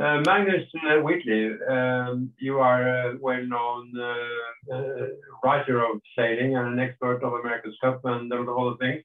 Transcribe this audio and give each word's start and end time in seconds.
Uh, 0.00 0.22
Magnus 0.24 0.66
uh, 0.88 0.98
Wheatley, 1.02 1.50
um, 1.68 2.30
you 2.38 2.58
are 2.58 3.10
a 3.10 3.18
well-known 3.20 3.92
uh, 4.00 4.74
uh, 4.74 5.06
writer 5.44 5.84
of 5.84 6.00
sailing 6.16 6.56
and 6.56 6.68
an 6.68 6.78
expert 6.80 7.22
of 7.22 7.34
America's 7.34 7.76
Cup 7.82 8.00
and 8.04 8.32
all 8.32 8.70
the 8.70 8.78
things. 8.78 9.04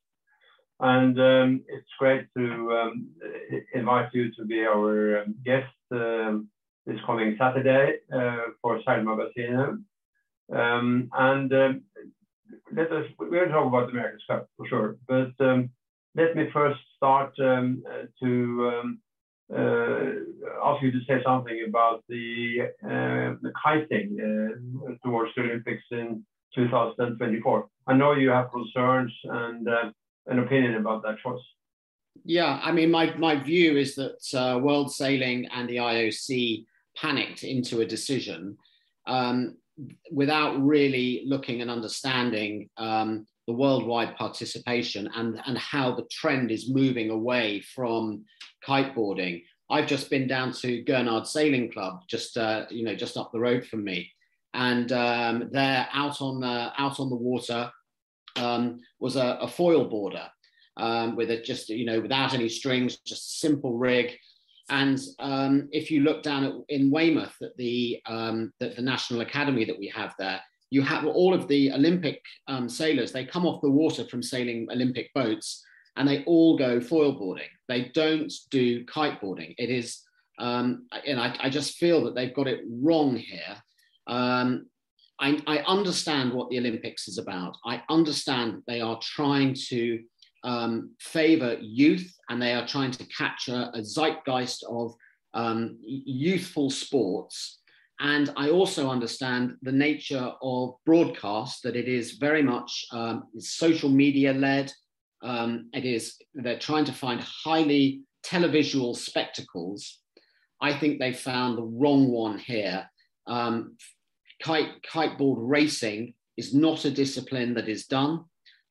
And 0.80 1.20
um, 1.20 1.64
it's 1.68 1.90
great 2.00 2.28
to 2.38 2.72
um, 2.72 3.10
invite 3.74 4.14
you 4.14 4.34
to 4.36 4.46
be 4.46 4.64
our 4.64 5.24
um, 5.24 5.36
guest 5.44 5.74
um, 5.92 6.48
this 6.86 7.00
coming 7.06 7.36
Saturday 7.38 7.98
uh, 8.14 8.54
for 8.62 8.80
Sail 8.86 9.04
Magazine. 9.04 9.84
And 10.48 11.12
let 12.74 12.90
us, 12.94 13.06
to 13.20 13.52
talk 13.52 13.68
about 13.68 13.88
the 13.88 13.92
America's 13.92 14.24
Cup 14.30 14.48
for 14.56 14.66
sure, 14.70 14.96
but 15.10 15.34
let 16.16 16.38
me 16.38 16.50
first 16.54 16.80
start 16.96 17.36
to 17.36 18.98
ask 19.54 20.82
you 20.82 20.92
to 20.92 21.00
say 21.08 21.22
something 21.24 21.66
about 21.68 22.04
the, 22.10 22.72
uh, 22.84 23.36
the 23.42 23.52
kiting 23.64 24.18
uh, 24.20 24.96
towards 25.06 25.32
the 25.36 25.44
Olympics 25.44 25.84
in 25.92 26.26
2024. 26.56 27.68
I 27.88 27.94
know 27.94 28.14
you 28.14 28.30
have 28.30 28.52
concerns 28.52 29.14
and 29.26 29.68
an 30.28 30.40
opinion 30.40 30.76
about 30.76 31.04
that 31.04 31.18
choice. 31.20 31.42
Yeah, 32.24 32.60
I 32.64 32.72
mean, 32.72 32.90
my, 32.92 33.14
my 33.18 33.36
view 33.36 33.78
is 33.78 33.96
that 33.96 34.18
uh, 34.34 34.58
World 34.60 34.92
Sailing 34.92 35.48
and 35.54 35.70
the 35.70 35.78
IOC 35.78 36.66
panicked 36.96 37.44
into 37.44 37.82
a 37.82 37.86
decision 37.86 38.58
um, 39.06 39.58
without 40.12 40.60
really 40.64 41.24
looking 41.26 41.62
and 41.62 41.70
understanding 41.70 42.70
um, 42.78 43.28
the 43.48 43.54
worldwide 43.54 44.16
participation 44.16 45.10
and, 45.16 45.40
and 45.46 45.58
how 45.58 45.94
the 45.94 46.06
trend 46.12 46.52
is 46.52 46.70
moving 46.70 47.10
away 47.10 47.62
from 47.62 48.24
kiteboarding. 48.68 49.44
I've 49.70 49.88
just 49.88 50.10
been 50.10 50.28
down 50.28 50.52
to 50.54 50.84
Gurnard 50.84 51.26
Sailing 51.28 51.72
Club, 51.72 52.02
just 52.08 52.38
uh, 52.38 52.66
you 52.70 52.84
know, 52.84 52.96
just 52.96 53.18
up 53.18 53.32
the 53.32 53.40
road 53.40 53.66
from 53.66 53.84
me, 53.84 54.12
and 54.54 54.92
um, 54.92 55.50
there 55.52 55.88
out 55.92 56.22
on 56.22 56.44
uh, 56.44 56.72
out 56.78 57.00
on 57.00 57.10
the 57.10 57.16
water 57.16 57.72
um, 58.36 58.80
was 59.00 59.16
a, 59.16 59.38
a, 59.42 59.48
foil 59.48 59.86
boarder 59.86 60.28
um, 60.78 61.16
with 61.16 61.32
a 61.32 61.42
just 61.42 61.70
you 61.70 61.86
know 61.86 62.00
without 62.00 62.34
any 62.34 62.50
strings, 62.50 62.98
just 63.06 63.28
a 63.28 63.48
simple 63.48 63.78
rig. 63.78 64.16
And 64.70 65.00
um, 65.20 65.70
if 65.72 65.92
you 65.92 66.02
look 66.02 66.24
down 66.24 66.44
at, 66.44 66.54
in 66.70 66.90
Weymouth 66.90 67.36
at 67.42 67.56
the, 67.58 68.02
um, 68.08 68.52
the 68.60 68.70
the 68.70 68.82
National 68.82 69.22
Academy 69.22 69.66
that 69.66 69.78
we 69.78 69.88
have 69.96 70.14
there, 70.20 70.42
you 70.70 70.82
have 70.82 71.06
all 71.06 71.34
of 71.34 71.48
the 71.48 71.72
Olympic 71.72 72.22
um, 72.48 72.68
sailors, 72.68 73.12
they 73.12 73.26
come 73.26 73.46
off 73.46 73.62
the 73.62 73.70
water 73.70 74.06
from 74.06 74.24
sailing 74.24 74.68
Olympic 74.72 75.14
boats 75.14 75.64
and 75.96 76.08
they 76.08 76.24
all 76.26 76.58
go 76.58 76.82
foil 76.82 77.14
boarding. 77.14 77.48
They 77.68 77.92
don't 77.94 78.32
do 78.50 78.86
kiteboarding. 78.86 79.56
It 79.58 79.70
is, 79.70 80.02
um, 80.40 80.88
and 81.06 81.20
I, 81.20 81.36
I, 81.40 81.50
just 81.50 81.78
feel 81.78 82.04
that 82.04 82.16
they've 82.16 82.34
got 82.34 82.48
it 82.48 82.62
wrong 82.70 83.16
here. 83.16 83.56
Um, 84.08 84.68
I, 85.20 85.42
I, 85.48 85.60
understand 85.60 86.34
what 86.34 86.50
the 86.50 86.60
Olympics 86.60 87.08
is 87.08 87.18
about. 87.18 87.56
I 87.66 87.82
understand 87.90 88.62
they 88.68 88.82
are 88.82 89.00
trying 89.02 89.56
to 89.70 90.04
um, 90.44 90.92
favor 91.00 91.58
youth 91.62 92.14
and 92.30 92.42
they 92.42 92.54
are 92.54 92.68
trying 92.68 92.92
to 92.92 93.06
capture 93.06 93.72
a 93.74 93.82
zeitgeist 93.82 94.66
of 94.70 94.94
um, 95.34 95.78
youthful 95.82 96.70
sports 96.70 97.60
and 98.00 98.32
I 98.36 98.50
also 98.50 98.90
understand 98.90 99.56
the 99.62 99.72
nature 99.72 100.34
of 100.42 100.76
broadcast, 100.86 101.64
that 101.64 101.76
it 101.76 101.88
is 101.88 102.14
very 102.14 102.44
much 102.44 102.86
um, 102.92 103.24
social 103.40 103.90
media 103.90 104.34
led. 104.34 104.72
Um, 105.24 105.70
it 105.74 105.86
is, 105.86 106.18
they're 106.34 106.60
trying 106.60 106.86
to 106.86 106.94
find 106.94 107.22
highly 107.22 108.02
televisual 108.26 108.96
spectacles. 108.96 110.00
I 110.62 110.74
think 110.74 111.00
they 111.00 111.14
found 111.14 111.58
the 111.58 111.64
wrong 111.64 112.10
one 112.10 112.38
here. 112.38 112.90
Um, 113.28 113.78
kite, 114.44 114.82
kiteboard 114.84 115.38
racing 115.40 116.14
is 116.38 116.54
not 116.54 116.86
a 116.86 116.92
discipline 116.92 117.54
that 117.54 117.70
is 117.70 117.86
done 117.86 118.26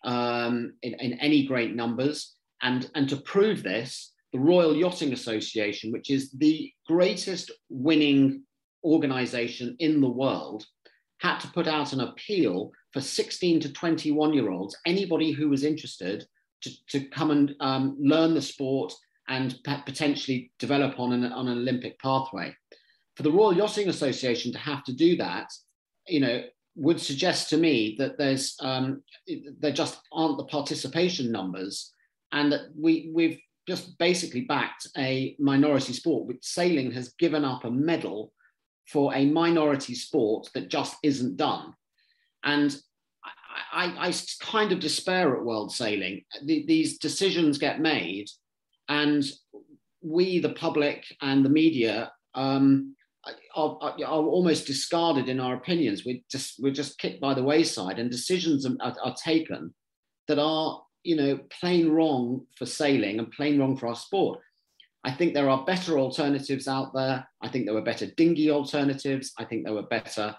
um, 0.05 0.75
in, 0.83 0.95
in 1.01 1.15
any 1.15 1.47
great 1.47 1.75
numbers. 1.75 2.35
And, 2.61 2.91
and 2.95 3.09
to 3.09 3.17
prove 3.17 3.63
this, 3.63 4.13
the 4.33 4.39
Royal 4.39 4.77
Yachting 4.77 5.13
Association, 5.13 5.93
which 5.93 6.11
is 6.11 6.31
the 6.33 6.71
greatest 6.87 7.51
winning 7.71 8.43
organization 8.85 9.77
in 9.79 10.01
the 10.01 10.09
world 10.09 10.67
had 11.19 11.39
to 11.39 11.49
put 11.49 11.67
out 11.67 11.93
an 11.93 12.01
appeal 12.01 12.71
for 12.93 13.01
16 13.01 13.61
to 13.61 13.73
21 13.73 14.35
year 14.35 14.51
olds, 14.51 14.77
anybody 14.87 15.33
who 15.33 15.49
was 15.49 15.65
interested, 15.65 16.27
to, 16.63 16.71
to 16.89 17.09
come 17.09 17.31
and 17.31 17.55
um, 17.61 17.97
learn 18.01 18.35
the 18.35 18.43
sport 18.43 18.93
and 19.29 19.59
potentially 19.65 20.51
develop 20.59 20.99
on 20.99 21.13
an, 21.13 21.25
on 21.25 21.49
an 21.49 21.59
Olympic 21.59 21.99
pathway. 21.99 22.55
For 23.17 23.23
the 23.23 23.33
Royal 23.33 23.57
Yachting 23.57 23.89
Association 23.89 24.53
to 24.53 24.59
have 24.59 24.85
to 24.85 24.93
do 24.93 25.17
that, 25.17 25.51
you 26.07 26.21
know, 26.21 26.43
would 26.77 27.01
suggest 27.01 27.49
to 27.51 27.57
me 27.57 27.95
that 27.99 28.19
there's 28.19 28.57
um, 28.61 29.03
there 29.61 29.73
just 29.73 30.01
aren't 30.13 30.39
the 30.39 30.45
participation 30.45 31.31
numbers, 31.31 31.93
and 32.33 32.51
that 32.51 32.63
we 32.77 33.13
we've 33.15 33.39
just 33.69 33.97
basically 33.99 34.43
backed 34.43 34.89
a 34.99 35.37
minority 35.39 35.93
sport. 35.93 36.27
Which 36.27 36.45
sailing 36.45 36.91
has 36.93 37.15
given 37.19 37.45
up 37.45 37.65
a 37.65 37.71
medal 37.71 38.33
for 38.87 39.15
a 39.15 39.27
minority 39.27 39.95
sport 39.95 40.49
that 40.55 40.69
just 40.69 40.97
isn't 41.03 41.37
done. 41.37 41.73
And 42.45 42.77
I, 43.73 43.87
I, 43.87 44.09
I 44.09 44.15
kind 44.41 44.73
of 44.73 44.81
despair 44.81 45.35
at 45.37 45.45
world 45.45 45.73
sailing. 45.73 46.23
The, 46.45 46.65
these 46.67 46.99
decisions 46.99 47.59
get 47.59 47.81
made, 47.81 48.27
and 48.89 49.25
we, 50.03 50.39
the 50.39 50.53
public 50.53 51.05
and 51.23 51.45
the 51.45 51.51
media, 51.51 52.13
um, 52.35 52.95
are, 53.55 53.79
are, 53.83 53.97
almost 54.03 54.67
discarded 54.67 55.29
in 55.29 55.41
our 55.41 55.55
opinions. 55.55 56.05
We're 56.05 56.21
just 56.31 56.57
we're 56.59 56.73
just 56.73 56.99
kicked 56.99 57.21
by 57.21 57.35
the 57.35 57.43
wayside, 57.43 57.99
and 57.99 58.11
decisions 58.11 58.67
are, 58.67 58.95
are 59.03 59.15
taken 59.23 59.73
that 60.29 60.39
are 60.39 60.83
you 61.03 61.17
know 61.17 61.39
plain 61.61 61.91
wrong 61.91 62.47
for 62.57 62.67
sailing 62.67 63.19
and 63.19 63.31
plain 63.31 63.59
wrong 63.59 63.77
for 63.77 63.87
our 63.87 63.97
sport. 63.97 64.41
I 65.05 65.13
think 65.13 65.35
there 65.35 65.51
are 65.51 65.65
better 65.65 65.99
alternatives 65.99 66.67
out 66.67 66.95
there. 66.95 67.29
I 67.43 67.49
think 67.49 67.67
there 67.67 67.75
were 67.75 67.83
better 67.83 68.07
dinghy 68.07 68.51
alternatives. 68.51 69.33
I 69.39 69.45
think 69.45 69.65
there 69.65 69.75
were 69.75 69.83
better 69.83 70.35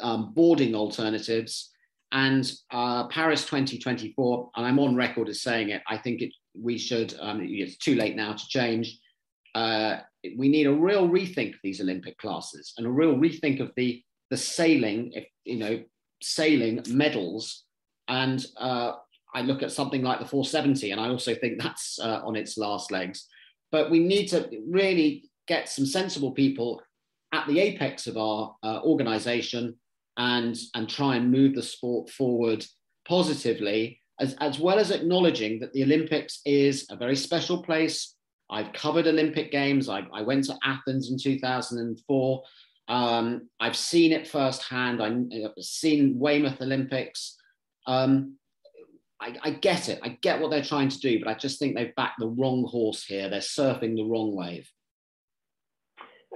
um, 0.00 0.32
boarding 0.34 0.74
alternatives. 0.74 1.70
And 2.12 2.50
uh, 2.70 3.08
Paris 3.08 3.44
2024, 3.44 4.50
and 4.56 4.66
I'm 4.66 4.78
on 4.78 4.94
record 4.94 5.28
as 5.28 5.42
saying 5.42 5.70
it, 5.70 5.82
I 5.88 5.98
think 5.98 6.22
it, 6.22 6.32
we 6.54 6.78
should, 6.78 7.14
um, 7.20 7.40
it's 7.42 7.76
too 7.78 7.96
late 7.96 8.14
now 8.14 8.34
to 8.34 8.48
change. 8.48 8.98
Uh, 9.54 9.98
we 10.36 10.48
need 10.48 10.68
a 10.68 10.72
real 10.72 11.08
rethink 11.08 11.54
of 11.54 11.60
these 11.64 11.80
Olympic 11.80 12.16
classes 12.18 12.72
and 12.78 12.86
a 12.86 12.90
real 12.90 13.16
rethink 13.16 13.60
of 13.60 13.72
the, 13.76 14.02
the 14.30 14.36
sailing, 14.36 15.10
if, 15.12 15.26
you 15.44 15.56
know, 15.56 15.82
sailing 16.22 16.84
medals. 16.88 17.64
And 18.06 18.46
uh, 18.56 18.92
I 19.34 19.42
look 19.42 19.64
at 19.64 19.72
something 19.72 20.02
like 20.02 20.20
the 20.20 20.26
470, 20.26 20.92
and 20.92 21.00
I 21.00 21.08
also 21.08 21.34
think 21.34 21.60
that's 21.60 21.98
uh, 21.98 22.20
on 22.24 22.36
its 22.36 22.56
last 22.56 22.92
legs. 22.92 23.26
But 23.72 23.90
we 23.90 24.00
need 24.00 24.26
to 24.28 24.48
really 24.68 25.30
get 25.48 25.68
some 25.68 25.86
sensible 25.86 26.32
people 26.32 26.82
at 27.32 27.46
the 27.46 27.60
apex 27.60 28.06
of 28.06 28.16
our 28.16 28.54
uh, 28.62 28.80
organization 28.82 29.76
and, 30.16 30.56
and 30.74 30.88
try 30.88 31.16
and 31.16 31.30
move 31.30 31.54
the 31.54 31.62
sport 31.62 32.10
forward 32.10 32.64
positively, 33.06 34.00
as, 34.20 34.34
as 34.40 34.58
well 34.58 34.78
as 34.78 34.90
acknowledging 34.90 35.60
that 35.60 35.72
the 35.72 35.82
Olympics 35.82 36.40
is 36.44 36.86
a 36.90 36.96
very 36.96 37.16
special 37.16 37.62
place. 37.62 38.14
I've 38.50 38.72
covered 38.72 39.06
Olympic 39.06 39.50
Games. 39.50 39.88
I, 39.88 40.06
I 40.12 40.22
went 40.22 40.44
to 40.44 40.56
Athens 40.64 41.10
in 41.10 41.18
2004. 41.18 42.42
Um, 42.88 43.48
I've 43.58 43.76
seen 43.76 44.12
it 44.12 44.28
firsthand. 44.28 45.02
I've 45.02 45.52
seen 45.60 46.18
Weymouth 46.18 46.60
Olympics. 46.60 47.36
Um, 47.86 48.36
I, 49.20 49.36
I, 49.42 49.50
get 49.50 49.88
it. 49.88 50.00
I 50.02 50.18
get 50.20 50.40
what 50.40 50.50
they're 50.50 50.62
trying 50.62 50.88
to 50.90 50.98
do, 50.98 51.18
but 51.18 51.28
I 51.28 51.34
just 51.34 51.58
think 51.58 51.74
they've 51.74 51.94
backed 51.94 52.20
the 52.20 52.28
wrong 52.28 52.64
horse 52.64 53.04
here. 53.04 53.28
They're 53.28 53.40
surfing 53.40 53.96
the 53.96 54.04
wrong 54.04 54.34
wave. 54.34 54.70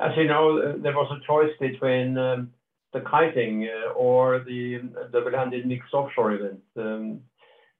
As 0.00 0.12
you 0.16 0.24
know, 0.24 0.78
there 0.78 0.94
was 0.94 1.10
a 1.12 1.26
choice 1.26 1.52
between 1.60 2.16
um, 2.16 2.50
the 2.92 3.00
kiting 3.00 3.68
uh, 3.68 3.92
or 3.92 4.40
the 4.40 4.80
double-handed 5.12 5.66
mixed 5.66 5.92
offshore 5.92 6.32
event. 6.32 6.60
Um, 6.76 7.20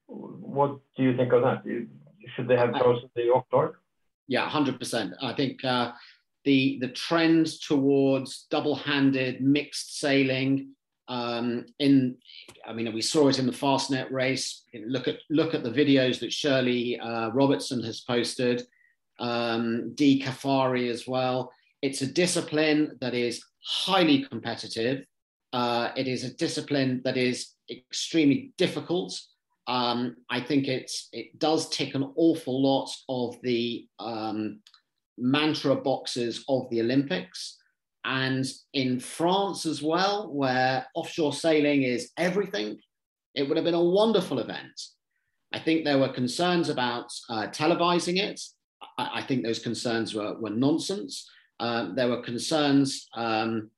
what 0.07 0.79
do 0.97 1.03
you 1.03 1.17
think 1.17 1.33
of 1.33 1.43
that? 1.43 1.63
Should 2.37 2.49
they 2.49 2.57
have 2.57 2.75
chosen 2.75 3.09
the 3.15 3.29
offshore? 3.31 3.81
Yeah, 4.29 4.49
hundred 4.49 4.79
percent. 4.79 5.15
I 5.23 5.33
think 5.33 5.65
uh, 5.65 5.93
the 6.45 6.79
the 6.81 6.89
trend 6.89 7.49
towards 7.63 8.47
double-handed 8.51 9.41
mixed 9.41 9.99
sailing 9.99 10.75
um, 11.11 11.67
in, 11.81 12.17
I 12.65 12.73
mean, 12.73 12.95
we 12.95 13.03
saw 13.03 13.29
it 13.29 13.41
in 13.41 13.47
the 13.47 13.53
Fastnet 13.53 14.11
race. 14.13 14.63
Look 14.87 15.09
at 15.09 15.17
look 15.29 15.55
at 15.55 15.65
the 15.65 15.71
videos 15.71 16.21
that 16.21 16.33
Shirley 16.33 16.99
uh, 17.01 17.31
Robertson 17.31 17.83
has 17.83 18.01
posted. 18.01 18.63
Um, 19.19 19.93
Dee 19.97 20.23
Caffari 20.23 20.89
as 20.89 21.07
well. 21.09 21.53
It's 21.83 22.01
a 22.01 22.07
discipline 22.07 22.97
that 23.01 23.13
is 23.13 23.45
highly 23.63 24.25
competitive. 24.25 25.05
Uh, 25.53 25.91
it 25.97 26.07
is 26.07 26.23
a 26.23 26.35
discipline 26.35 27.03
that 27.05 27.17
is 27.17 27.55
extremely 27.69 28.53
difficult. 28.57 29.21
Um, 29.67 30.17
I 30.31 30.41
think 30.41 30.69
it's 30.69 31.09
it 31.13 31.39
does 31.41 31.69
tick 31.71 31.97
an 31.97 32.13
awful 32.15 32.63
lot 32.63 32.89
of 33.09 33.37
the 33.43 33.89
um, 33.99 34.61
mantra 35.19 35.75
boxes 35.75 36.45
of 36.49 36.71
the 36.71 36.81
Olympics. 36.81 37.57
And 38.05 38.47
in 38.73 38.99
France 38.99 39.67
as 39.67 39.83
well, 39.83 40.33
where 40.33 40.87
offshore 40.95 41.33
sailing 41.33 41.83
is 41.83 42.11
everything, 42.17 42.79
it 43.35 43.47
would 43.47 43.57
have 43.57 43.65
been 43.65 43.75
a 43.75 43.85
wonderful 43.85 44.39
event. 44.39 44.81
I 45.53 45.59
think 45.59 45.85
there 45.85 45.99
were 45.99 46.13
concerns 46.13 46.69
about 46.69 47.13
uh, 47.29 47.49
televising 47.49 48.19
it. 48.19 48.41
I, 48.99 49.21
I, 49.21 49.23
think 49.23 49.45
those 49.45 49.59
concerns 49.59 50.15
were, 50.15 50.39
were 50.39 50.51
nonsense. 50.51 51.29
Um, 51.59 51.95
there 51.95 52.09
were 52.09 52.23
concerns, 52.23 53.09
um, 53.15 53.71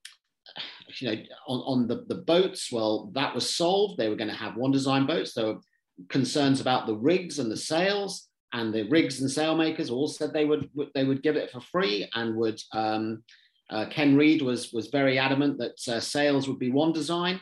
you 1.00 1.08
know, 1.08 1.22
on, 1.48 1.60
on 1.60 1.88
the, 1.88 2.04
the 2.08 2.22
boats. 2.22 2.70
Well, 2.70 3.10
that 3.14 3.34
was 3.34 3.54
solved. 3.54 3.96
They 3.96 4.08
were 4.08 4.16
going 4.16 4.30
to 4.30 4.36
have 4.36 4.56
one 4.56 4.70
design 4.70 5.06
boats. 5.06 5.34
There 5.34 5.46
were 5.46 5.60
concerns 6.08 6.60
about 6.60 6.86
the 6.86 6.96
rigs 6.96 7.38
and 7.38 7.50
the 7.50 7.56
sails, 7.56 8.28
and 8.52 8.72
the 8.72 8.88
rigs 8.88 9.20
and 9.20 9.30
sailmakers 9.30 9.90
all 9.90 10.08
said 10.08 10.32
they 10.32 10.44
would 10.44 10.68
they 10.94 11.04
would 11.04 11.22
give 11.22 11.36
it 11.36 11.50
for 11.50 11.60
free 11.60 12.08
and 12.14 12.36
would. 12.36 12.60
Um, 12.72 13.24
uh, 13.72 13.86
Ken 13.86 14.16
Read 14.16 14.42
was 14.42 14.72
was 14.72 14.88
very 14.88 15.18
adamant 15.18 15.58
that 15.58 15.88
uh, 15.88 15.98
sails 15.98 16.46
would 16.46 16.58
be 16.58 16.70
one 16.70 16.92
design. 16.92 17.40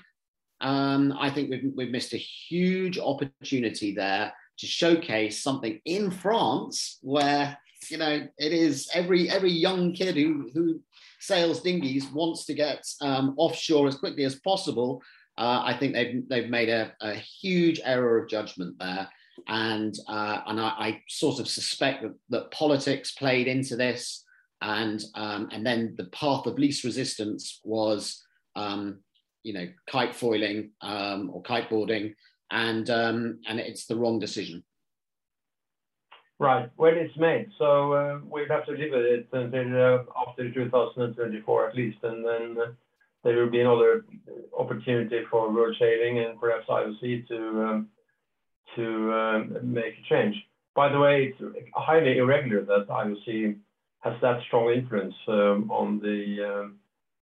Um, 0.60 1.14
I 1.18 1.30
think 1.30 1.50
we've, 1.50 1.72
we've 1.74 1.90
missed 1.90 2.12
a 2.12 2.18
huge 2.18 2.98
opportunity 2.98 3.94
there 3.94 4.32
to 4.58 4.66
showcase 4.66 5.42
something 5.42 5.80
in 5.86 6.10
France 6.10 6.98
where 7.02 7.58
you 7.90 7.96
know 7.96 8.28
it 8.38 8.52
is 8.52 8.88
every 8.94 9.28
every 9.28 9.50
young 9.50 9.92
kid 9.92 10.16
who 10.16 10.50
who 10.54 10.80
sails 11.18 11.62
dinghies 11.62 12.10
wants 12.12 12.44
to 12.46 12.54
get 12.54 12.86
um, 13.00 13.34
offshore 13.36 13.88
as 13.88 13.96
quickly 13.96 14.24
as 14.24 14.36
possible. 14.36 15.02
Uh, 15.36 15.62
I 15.64 15.76
think 15.78 15.94
they've 15.94 16.28
they've 16.28 16.50
made 16.50 16.68
a, 16.68 16.92
a, 17.00 17.14
huge 17.14 17.80
error 17.84 18.18
of 18.18 18.28
judgment 18.28 18.76
there, 18.78 19.08
and 19.48 19.94
uh, 20.06 20.40
and 20.46 20.60
I, 20.60 20.68
I, 20.68 21.02
sort 21.08 21.40
of 21.40 21.48
suspect 21.48 22.02
that, 22.02 22.14
that 22.28 22.50
politics 22.50 23.12
played 23.12 23.48
into 23.48 23.76
this, 23.76 24.24
and 24.62 25.02
um, 25.14 25.48
and 25.52 25.64
then 25.64 25.94
the 25.96 26.04
path 26.06 26.46
of 26.46 26.58
least 26.58 26.84
resistance 26.84 27.60
was 27.64 28.22
um, 28.56 29.00
you 29.42 29.52
know 29.52 29.68
kite 29.90 30.14
foiling 30.14 30.70
um, 30.82 31.30
or 31.32 31.42
kiteboarding, 31.42 32.14
and 32.50 32.88
um, 32.90 33.40
and 33.48 33.60
it's 33.60 33.86
the 33.86 33.96
wrong 33.96 34.18
decision. 34.18 34.62
Right. 36.38 36.70
Well, 36.78 36.94
it's 36.94 37.16
made, 37.18 37.50
so 37.58 37.92
uh, 37.92 38.20
we'll 38.24 38.48
have 38.48 38.64
to 38.64 38.72
live 38.72 38.92
with 38.92 39.04
it 39.04 39.28
until 39.30 39.76
uh, 39.76 40.26
after 40.26 40.50
2024 40.50 41.68
at 41.68 41.76
least, 41.76 41.98
and 42.02 42.24
then 42.24 42.56
uh, 42.58 42.70
there 43.22 43.36
will 43.36 43.50
be 43.50 43.60
another 43.60 44.06
opportunity 44.58 45.20
for 45.30 45.52
World 45.52 45.76
Sailing 45.78 46.20
and 46.20 46.40
perhaps 46.40 46.66
IOC 46.66 47.28
to 47.28 47.62
um, 47.62 47.88
to 48.76 49.12
um, 49.12 49.58
make 49.62 49.94
a 49.98 50.08
change. 50.08 50.36
By 50.74 50.90
the 50.90 50.98
way, 50.98 51.34
it's 51.38 51.70
highly 51.74 52.16
irregular 52.18 52.64
that 52.64 52.88
IOC 52.88 53.56
has 54.00 54.14
that 54.22 54.40
strong 54.46 54.72
influence 54.72 55.14
um, 55.28 55.70
on 55.70 56.00
the 56.00 56.62
um, 56.62 56.76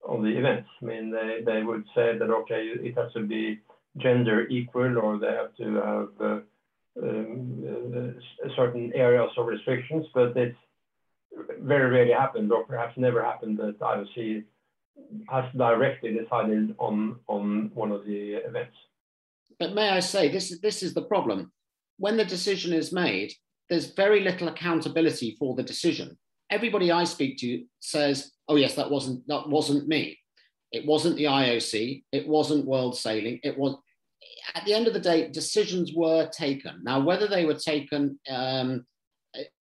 on 0.06 0.22
the 0.22 0.30
events. 0.30 0.68
I 0.80 0.84
mean, 0.84 1.10
they, 1.10 1.40
they 1.44 1.62
would 1.62 1.84
say 1.94 2.16
that, 2.18 2.30
okay, 2.30 2.72
it 2.74 2.96
has 2.96 3.12
to 3.12 3.20
be 3.20 3.60
gender 3.98 4.46
equal 4.48 4.96
or 4.98 5.18
they 5.18 5.26
have 5.26 5.54
to 5.56 5.74
have 5.74 6.08
uh, 6.20 6.40
um, 7.02 8.14
uh, 8.16 8.48
certain 8.56 8.92
areas 8.94 9.30
of 9.36 9.46
restrictions, 9.46 10.06
but 10.14 10.36
it's 10.36 10.56
very 11.60 11.90
rarely 11.90 12.12
happened 12.12 12.52
or 12.52 12.64
perhaps 12.64 12.96
never 12.96 13.22
happened 13.22 13.58
that 13.58 13.78
IOC 13.80 14.44
has 15.28 15.44
directly 15.56 16.12
decided 16.12 16.74
on, 16.78 17.16
on 17.28 17.70
one 17.74 17.92
of 17.92 18.04
the 18.04 18.34
events. 18.34 18.76
But 19.58 19.74
may 19.74 19.90
I 19.90 20.00
say, 20.00 20.28
this 20.28 20.50
is, 20.50 20.60
this 20.60 20.82
is 20.82 20.94
the 20.94 21.02
problem. 21.02 21.52
When 21.98 22.16
the 22.16 22.24
decision 22.24 22.72
is 22.72 22.92
made, 22.92 23.32
there's 23.68 23.92
very 23.92 24.20
little 24.20 24.48
accountability 24.48 25.36
for 25.38 25.54
the 25.54 25.62
decision. 25.62 26.16
Everybody 26.50 26.90
I 26.90 27.04
speak 27.04 27.38
to 27.38 27.64
says, 27.80 28.32
oh 28.48 28.56
yes, 28.56 28.74
that 28.74 28.90
wasn't 28.90 29.26
that 29.28 29.48
wasn't 29.48 29.88
me. 29.88 30.18
It 30.72 30.86
wasn't 30.86 31.16
the 31.16 31.24
IOC. 31.24 32.04
It 32.12 32.28
wasn't 32.28 32.66
World 32.66 32.96
Sailing. 32.96 33.40
It 33.42 33.58
was. 33.58 33.76
At 34.54 34.64
the 34.64 34.74
end 34.74 34.86
of 34.86 34.94
the 34.94 35.00
day, 35.00 35.28
decisions 35.28 35.92
were 35.94 36.28
taken. 36.30 36.80
Now, 36.82 37.00
whether 37.00 37.26
they 37.26 37.44
were 37.44 37.54
taken, 37.54 38.18
um, 38.30 38.86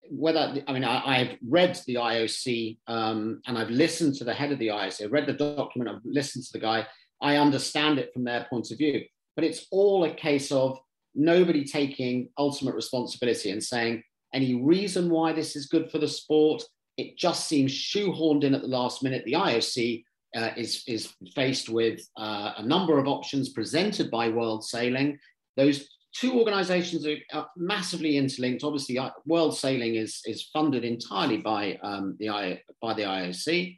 whether 0.09 0.63
I 0.67 0.73
mean, 0.73 0.83
I, 0.83 1.23
have 1.23 1.37
read 1.47 1.79
the 1.85 1.95
IOC 1.95 2.77
um, 2.87 3.41
and 3.47 3.57
I've 3.57 3.69
listened 3.69 4.15
to 4.15 4.23
the 4.23 4.33
head 4.33 4.51
of 4.51 4.59
the 4.59 4.69
IOC. 4.69 5.03
I've 5.03 5.11
read 5.11 5.27
the 5.27 5.33
document. 5.33 5.93
I've 5.93 6.05
listened 6.05 6.45
to 6.45 6.53
the 6.53 6.59
guy. 6.59 6.87
I 7.21 7.37
understand 7.37 7.99
it 7.99 8.13
from 8.13 8.23
their 8.23 8.47
point 8.49 8.71
of 8.71 8.77
view. 8.77 9.03
But 9.35 9.43
it's 9.43 9.67
all 9.71 10.03
a 10.03 10.13
case 10.13 10.51
of 10.51 10.79
nobody 11.13 11.65
taking 11.65 12.29
ultimate 12.37 12.75
responsibility 12.75 13.51
and 13.51 13.63
saying 13.63 14.03
any 14.33 14.55
reason 14.55 15.09
why 15.09 15.33
this 15.33 15.55
is 15.55 15.67
good 15.67 15.91
for 15.91 15.99
the 15.99 16.07
sport 16.07 16.63
it 16.97 17.17
just 17.17 17.47
seems 17.47 17.71
shoehorned 17.71 18.43
in 18.43 18.55
at 18.55 18.61
the 18.61 18.67
last 18.67 19.03
minute. 19.03 19.23
The 19.25 19.33
IOC 19.33 20.03
uh, 20.35 20.49
is, 20.57 20.83
is 20.87 21.13
faced 21.35 21.69
with 21.69 22.01
uh, 22.17 22.53
a 22.57 22.63
number 22.63 22.97
of 22.97 23.07
options 23.07 23.49
presented 23.49 24.09
by 24.11 24.29
World 24.29 24.63
Sailing. 24.63 25.17
Those 25.55 25.87
two 26.13 26.39
organizations 26.39 27.05
are, 27.33 27.47
massively 27.55 28.17
interlinked. 28.17 28.63
Obviously, 28.63 28.99
World 29.25 29.55
Sailing 29.55 29.95
is, 29.95 30.21
is 30.25 30.49
funded 30.53 30.83
entirely 30.83 31.37
by, 31.37 31.79
um, 31.83 32.15
the, 32.19 32.59
by 32.81 32.93
the 32.93 33.03
IOC. 33.03 33.77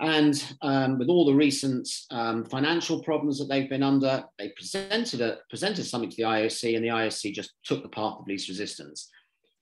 And 0.00 0.42
um, 0.62 0.98
with 0.98 1.08
all 1.08 1.26
the 1.26 1.34
recent 1.34 1.86
um, 2.10 2.44
financial 2.46 3.02
problems 3.02 3.38
that 3.38 3.48
they've 3.50 3.68
been 3.68 3.82
under, 3.82 4.24
they 4.38 4.48
presented, 4.56 5.20
a, 5.20 5.38
presented 5.50 5.84
something 5.84 6.08
to 6.08 6.16
the 6.16 6.22
IOC, 6.22 6.74
and 6.74 6.84
the 6.84 6.88
IOC 6.88 7.34
just 7.34 7.52
took 7.64 7.82
the 7.82 7.88
path 7.88 8.16
of 8.18 8.26
least 8.26 8.48
resistance. 8.48 9.10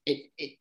It, 0.06 0.31
it, 0.38 0.52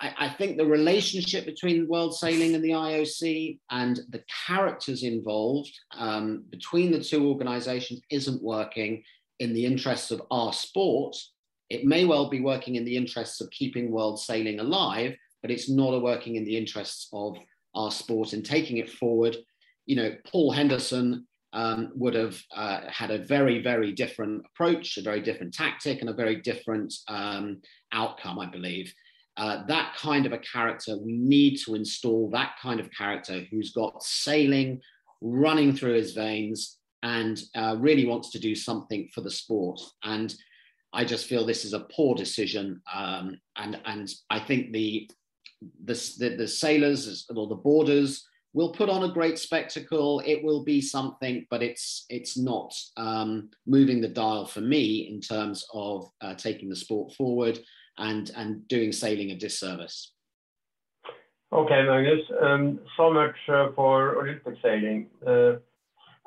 I, 0.00 0.14
I, 0.18 0.28
think 0.28 0.56
the 0.56 0.66
relationship 0.66 1.44
between 1.44 1.88
World 1.88 2.14
Sailing 2.14 2.54
and 2.54 2.64
the 2.64 2.70
IOC 2.70 3.58
and 3.70 4.00
the 4.08 4.22
characters 4.46 5.02
involved 5.02 5.72
um, 5.96 6.44
between 6.50 6.90
the 6.90 7.02
two 7.02 7.28
organizations 7.28 8.00
isn't 8.10 8.42
working 8.42 9.02
in 9.38 9.52
the 9.52 9.66
interests 9.66 10.10
of 10.10 10.22
our 10.30 10.52
sport. 10.52 11.16
It 11.68 11.84
may 11.84 12.04
well 12.04 12.28
be 12.28 12.40
working 12.40 12.76
in 12.76 12.84
the 12.84 12.96
interests 12.96 13.40
of 13.40 13.50
keeping 13.50 13.90
World 13.90 14.20
Sailing 14.20 14.60
alive, 14.60 15.16
but 15.42 15.50
it's 15.50 15.68
not 15.68 16.02
working 16.02 16.36
in 16.36 16.44
the 16.44 16.56
interests 16.56 17.08
of 17.12 17.36
our 17.74 17.90
sport 17.90 18.32
and 18.32 18.44
taking 18.44 18.78
it 18.78 18.90
forward. 18.90 19.36
You 19.86 19.96
know, 19.96 20.16
Paul 20.26 20.50
Henderson 20.52 21.26
um, 21.52 21.92
would 21.94 22.14
have 22.14 22.40
uh, 22.54 22.80
had 22.88 23.10
a 23.10 23.18
very, 23.18 23.62
very 23.62 23.92
different 23.92 24.44
approach, 24.46 24.96
a 24.96 25.02
very 25.02 25.20
different 25.20 25.54
tactic, 25.54 26.00
and 26.00 26.10
a 26.10 26.14
very 26.14 26.36
different 26.36 26.92
um, 27.08 27.60
outcome, 27.92 28.38
I 28.38 28.46
believe. 28.46 28.92
Uh, 29.36 29.64
that 29.66 29.96
kind 29.96 30.26
of 30.26 30.32
a 30.32 30.38
character, 30.38 30.98
we 30.98 31.12
need 31.12 31.56
to 31.56 31.74
install 31.74 32.28
that 32.30 32.52
kind 32.60 32.80
of 32.80 32.90
character 32.90 33.44
who's 33.50 33.72
got 33.72 34.02
sailing 34.02 34.80
running 35.22 35.72
through 35.74 35.94
his 35.94 36.12
veins 36.12 36.78
and 37.02 37.42
uh, 37.54 37.76
really 37.78 38.06
wants 38.06 38.30
to 38.30 38.38
do 38.38 38.54
something 38.54 39.08
for 39.14 39.20
the 39.22 39.30
sport. 39.30 39.80
And 40.02 40.34
I 40.92 41.04
just 41.04 41.26
feel 41.26 41.46
this 41.46 41.64
is 41.64 41.72
a 41.72 41.86
poor 41.94 42.14
decision. 42.14 42.82
Um, 42.92 43.40
and, 43.56 43.80
and 43.84 44.10
I 44.28 44.40
think 44.40 44.72
the, 44.72 45.10
the, 45.84 45.94
the, 46.18 46.36
the 46.36 46.48
sailors 46.48 47.26
or 47.34 47.46
the 47.46 47.54
boarders 47.54 48.26
will 48.52 48.72
put 48.72 48.90
on 48.90 49.04
a 49.04 49.12
great 49.12 49.38
spectacle. 49.38 50.20
It 50.26 50.42
will 50.42 50.64
be 50.64 50.80
something, 50.80 51.46
but 51.50 51.62
it's, 51.62 52.04
it's 52.08 52.36
not 52.36 52.74
um, 52.96 53.50
moving 53.66 54.00
the 54.00 54.08
dial 54.08 54.44
for 54.44 54.60
me 54.60 55.08
in 55.10 55.20
terms 55.20 55.64
of 55.72 56.10
uh, 56.20 56.34
taking 56.34 56.68
the 56.68 56.76
sport 56.76 57.14
forward 57.14 57.58
and, 58.00 58.30
and 58.36 58.66
doing 58.66 58.92
sailing 58.92 59.30
a 59.30 59.36
disservice. 59.36 60.12
Okay, 61.52 61.82
Magnus. 61.82 62.24
Um, 62.40 62.80
so 62.96 63.12
much 63.12 63.34
uh, 63.48 63.68
for 63.74 64.20
Olympic 64.22 64.54
sailing. 64.62 65.08
Uh, 65.26 65.54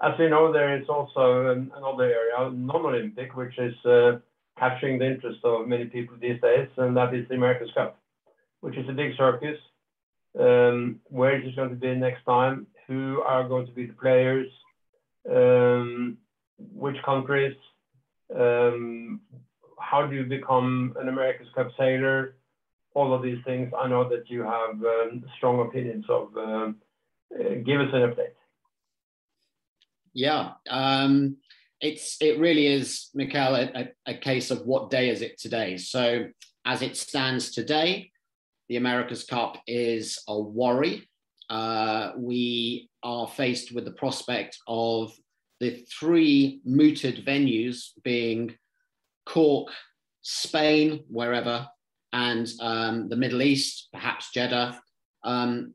as 0.01 0.19
we 0.19 0.27
know, 0.27 0.51
there 0.51 0.77
is 0.77 0.87
also 0.89 1.49
um, 1.49 1.71
another 1.75 2.03
area, 2.03 2.51
non-Olympic, 2.51 3.35
which 3.35 3.57
is 3.57 3.73
uh, 3.85 4.17
capturing 4.59 4.99
the 4.99 5.07
interest 5.07 5.39
of 5.43 5.67
many 5.67 5.85
people 5.85 6.15
these 6.19 6.41
days, 6.41 6.67
and 6.77 6.95
that 6.97 7.13
is 7.13 7.27
the 7.29 7.35
America's 7.35 7.71
Cup, 7.73 7.97
which 8.59 8.77
is 8.77 8.87
a 8.89 8.93
big 8.93 9.15
circus. 9.17 9.57
Um, 10.37 10.99
where 11.09 11.35
it 11.37 11.47
is 11.47 11.55
going 11.55 11.69
to 11.69 11.75
be 11.75 11.93
next 11.95 12.25
time? 12.25 12.67
Who 12.87 13.21
are 13.21 13.47
going 13.47 13.67
to 13.67 13.71
be 13.71 13.85
the 13.85 13.93
players? 13.93 14.47
Um, 15.29 16.17
which 16.57 16.97
countries? 17.05 17.55
Um, 18.35 19.21
how 19.83 20.07
do 20.07 20.15
you 20.15 20.23
become 20.23 20.95
an 20.99 21.09
America's 21.09 21.47
Cup 21.55 21.69
sailor? 21.77 22.35
All 22.95 23.13
of 23.13 23.21
these 23.21 23.39
things. 23.45 23.71
I 23.77 23.87
know 23.87 24.07
that 24.09 24.29
you 24.29 24.41
have 24.41 24.83
um, 24.83 25.23
strong 25.37 25.67
opinions 25.67 26.05
of. 26.09 26.35
Um, 26.37 26.77
uh, 27.33 27.55
give 27.65 27.81
us 27.81 27.89
an 27.93 28.01
update. 28.01 28.35
Yeah, 30.13 30.51
um, 30.69 31.37
it's 31.81 32.17
it 32.21 32.39
really 32.39 32.67
is, 32.67 33.09
Mikael, 33.15 33.55
a, 33.55 33.89
a, 34.05 34.13
case 34.13 34.51
of 34.51 34.65
what 34.65 34.91
day 34.91 35.09
is 35.09 35.23
it 35.23 35.39
today? 35.39 35.77
So 35.77 36.27
as 36.65 36.83
it 36.83 36.95
stands 36.95 37.49
today, 37.49 38.11
the 38.69 38.77
America's 38.77 39.23
Cup 39.23 39.57
is 39.65 40.19
a 40.27 40.39
worry. 40.39 41.09
Uh, 41.49 42.11
we 42.15 42.89
are 43.01 43.27
faced 43.27 43.73
with 43.73 43.85
the 43.85 43.91
prospect 43.91 44.59
of 44.67 45.11
the 45.59 45.83
three 45.99 46.61
mooted 46.63 47.25
venues 47.25 47.89
being 48.03 48.55
Cork, 49.25 49.69
Spain, 50.21 51.03
wherever, 51.09 51.67
and 52.11 52.47
um, 52.59 53.09
the 53.09 53.15
Middle 53.15 53.41
East, 53.41 53.89
perhaps 53.91 54.31
Jeddah. 54.31 54.79
um, 55.23 55.73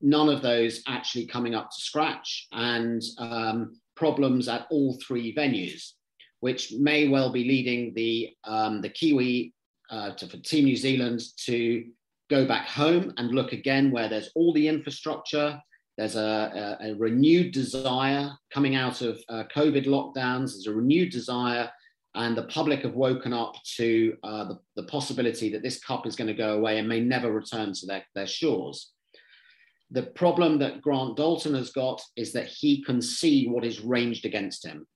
none 0.00 0.28
of 0.28 0.42
those 0.42 0.82
actually 0.86 1.26
coming 1.26 1.54
up 1.54 1.70
to 1.70 1.80
scratch, 1.80 2.48
and 2.52 3.02
um, 3.18 3.80
problems 3.94 4.48
at 4.48 4.66
all 4.70 4.98
three 5.06 5.34
venues, 5.34 5.92
which 6.40 6.72
may 6.72 7.08
well 7.08 7.32
be 7.32 7.44
leading 7.44 7.94
the 7.94 8.30
um, 8.44 8.80
the 8.82 8.88
Kiwi 8.90 9.54
uh, 9.90 10.10
to, 10.12 10.26
for 10.26 10.36
Team 10.38 10.64
New 10.64 10.76
Zealand 10.76 11.20
to 11.46 11.84
go 12.28 12.46
back 12.46 12.66
home 12.66 13.12
and 13.16 13.30
look 13.30 13.52
again 13.52 13.90
where 13.90 14.08
there's 14.08 14.30
all 14.34 14.52
the 14.52 14.68
infrastructure. 14.68 15.60
There's 15.96 16.16
a, 16.16 16.76
a, 16.80 16.90
a 16.90 16.94
renewed 16.96 17.52
desire 17.52 18.30
coming 18.52 18.74
out 18.74 19.00
of 19.00 19.18
uh, 19.30 19.44
COVID 19.54 19.86
lockdowns. 19.86 20.52
There's 20.52 20.66
a 20.66 20.74
renewed 20.74 21.10
desire, 21.10 21.70
and 22.16 22.36
the 22.36 22.44
public 22.44 22.80
have 22.82 22.94
woken 22.94 23.32
up 23.32 23.56
to 23.76 24.16
uh, 24.24 24.44
the, 24.44 24.58
the 24.74 24.82
possibility 24.84 25.50
that 25.50 25.62
this 25.62 25.78
cup 25.78 26.06
is 26.06 26.16
going 26.16 26.28
to 26.28 26.34
go 26.34 26.54
away 26.54 26.78
and 26.78 26.88
may 26.88 27.00
never 27.00 27.30
return 27.30 27.72
to 27.74 27.86
their, 27.86 28.04
their 28.14 28.26
shores. 28.26 28.92
The 29.90 30.02
problem 30.02 30.58
that 30.58 30.80
Grant 30.80 31.16
Dalton 31.16 31.54
has 31.54 31.70
got 31.70 32.02
is 32.16 32.32
that 32.32 32.46
he 32.46 32.82
can 32.82 33.00
see 33.00 33.46
what 33.46 33.64
is 33.64 33.84
ranged 33.84 34.24
against 34.24 34.66
him. 34.66 34.86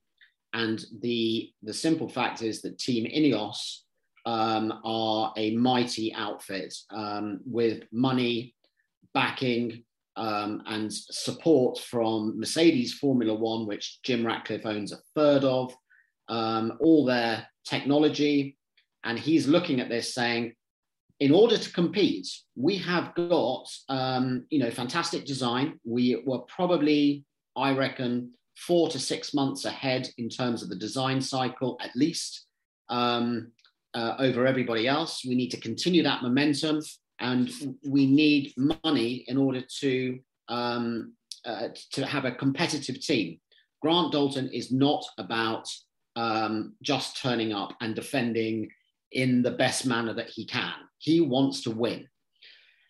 And 0.55 0.85
the, 1.03 1.53
the 1.63 1.75
simple 1.75 2.09
fact 2.09 2.43
is 2.43 2.63
that 2.63 2.79
Team 2.79 3.05
Ineos 3.05 3.83
um, 4.27 4.81
are 4.83 5.33
a 5.37 5.55
mighty 5.57 6.13
outfit 6.15 6.75
um, 6.91 7.41
with 7.45 7.85
money, 7.93 8.55
backing, 9.15 9.85
um, 10.17 10.63
and 10.67 10.93
support 10.93 11.79
from 11.79 12.39
Mercedes 12.41 12.95
Formula 12.95 13.35
One, 13.35 13.67
which 13.67 14.01
Jim 14.03 14.27
Ratcliffe 14.27 14.67
owns 14.67 14.93
a 14.93 14.99
third 15.15 15.45
of, 15.45 15.73
um, 16.31 16.79
all 16.81 17.05
their 17.05 17.47
technology. 17.67 18.57
And 19.05 19.19
he's 19.19 19.47
looking 19.47 19.81
at 19.81 19.91
this 19.91 20.15
saying, 20.15 20.55
in 21.19 21.33
order 21.33 21.59
to 21.59 21.73
compete, 21.73 22.27
we 22.57 22.79
have 22.79 23.15
got, 23.15 23.67
um, 23.91 24.47
you 24.49 24.59
know, 24.59 24.71
fantastic 24.71 25.27
design. 25.27 25.79
We 25.85 26.23
were 26.25 26.41
probably, 26.41 27.27
I 27.55 27.75
reckon, 27.75 28.33
four 28.57 28.89
to 28.89 28.99
six 28.99 29.35
months 29.35 29.67
ahead 29.67 30.09
in 30.17 30.31
terms 30.31 30.63
of 30.63 30.71
the 30.71 30.77
design 30.77 31.21
cycle, 31.21 31.79
at 31.83 31.95
least. 31.95 32.47
Um, 32.89 33.53
uh, 33.95 34.15
over 34.19 34.47
everybody 34.47 34.87
else. 34.87 35.25
We 35.25 35.35
need 35.35 35.51
to 35.51 35.61
continue 35.61 36.03
that 36.03 36.23
momentum, 36.23 36.81
and 37.19 37.51
we 37.85 38.07
need 38.07 38.55
money 38.57 39.25
in 39.27 39.37
order 39.37 39.63
to 39.81 40.19
um, 40.49 41.15
uh, 41.45 41.69
to 41.93 42.07
have 42.07 42.25
a 42.25 42.33
competitive 42.33 43.01
team. 43.01 43.41
Grant 43.83 44.13
Dalton 44.13 44.49
is 44.53 44.71
not 44.71 45.05
about 45.19 45.69
um, 46.21 46.75
just 46.83 47.17
turning 47.17 47.53
up 47.53 47.73
and 47.81 47.95
defending 47.95 48.71
in 49.13 49.43
the 49.43 49.51
best 49.51 49.87
manner 49.87 50.13
that 50.15 50.29
he 50.29 50.45
can. 50.45 50.75
He 50.99 51.21
wants 51.21 51.63
to 51.63 51.71
win. 51.71 52.07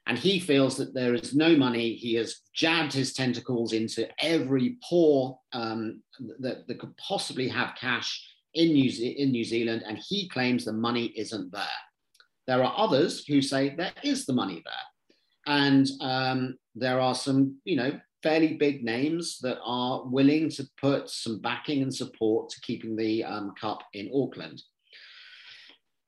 And 0.07 0.19
he 0.19 0.41
feels 0.41 0.77
that 0.79 0.93
there 0.95 1.15
is 1.15 1.35
no 1.35 1.57
money. 1.57 1.95
He 1.95 2.15
has 2.15 2.41
jabbed 2.55 2.93
his 2.93 3.13
tentacles 3.13 3.73
into 3.73 4.09
every 4.19 4.79
pore 4.83 5.39
um, 5.53 6.03
that, 6.41 6.67
that 6.67 6.81
could 6.81 6.97
possibly 6.97 7.47
have 7.49 7.77
cash 7.81 8.11
in 8.55 8.73
New, 8.73 8.91
in 9.01 9.31
New 9.31 9.45
Zealand, 9.45 9.85
and 9.87 9.97
he 9.99 10.29
claims 10.29 10.65
the 10.65 10.73
money 10.73 11.13
isn't 11.17 11.53
there. 11.53 11.81
There 12.49 12.65
are 12.65 12.75
others 12.77 13.25
who 13.25 13.41
say 13.41 13.77
there 13.77 13.93
is 14.03 14.27
the 14.27 14.33
money 14.33 14.61
there. 14.65 15.55
And 15.63 15.89
um, 16.01 16.59
there 16.75 16.99
are 16.99 17.15
some, 17.15 17.61
you 17.65 17.77
know, 17.77 18.01
fairly 18.23 18.55
big 18.55 18.85
names 18.85 19.39
that 19.41 19.59
are 19.65 20.05
willing 20.05 20.51
to 20.51 20.69
put 20.81 21.09
some 21.09 21.41
backing 21.41 21.83
and 21.83 21.95
support 21.95 22.51
to 22.51 22.61
keeping 22.61 22.97
the 22.97 23.25
um, 23.25 23.55
cup 23.61 23.83
in 23.93 24.11
Auckland. 24.15 24.63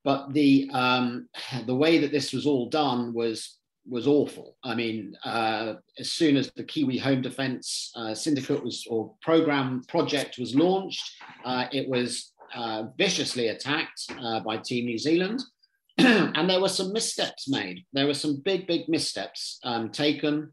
But 0.05 0.33
the 0.33 0.71
um, 0.73 1.29
the 1.67 1.75
way 1.75 1.99
that 1.99 2.13
this 2.13 2.33
was 2.33 2.47
all 2.47 2.69
done 2.69 3.13
was 3.13 3.59
was 3.89 4.07
awful. 4.07 4.57
I 4.63 4.75
mean, 4.75 5.17
uh, 5.25 5.75
as 5.99 6.13
soon 6.13 6.37
as 6.37 6.53
the 6.53 6.63
Kiwi 6.63 6.99
Home 6.99 7.21
Defence 7.21 7.91
uh, 7.97 8.15
Syndicate 8.15 8.63
was 8.63 8.87
or 8.89 9.15
program 9.23 9.83
project 9.89 10.39
was 10.39 10.55
launched, 10.55 11.11
uh, 11.45 11.67
it 11.73 11.89
was 11.89 12.33
uh, 12.55 12.85
viciously 12.97 13.49
attacked 13.49 14.07
uh, 14.21 14.41
by 14.41 14.59
Team 14.59 14.85
New 14.85 14.99
Zealand. 14.99 15.43
and 15.99 16.49
there 16.49 16.61
were 16.61 16.69
some 16.69 16.93
missteps 16.93 17.49
made. 17.49 17.85
There 17.93 18.07
were 18.07 18.15
some 18.15 18.41
big, 18.45 18.67
big 18.67 18.89
missteps 18.89 19.59
um, 19.65 19.91
taken. 19.91 20.53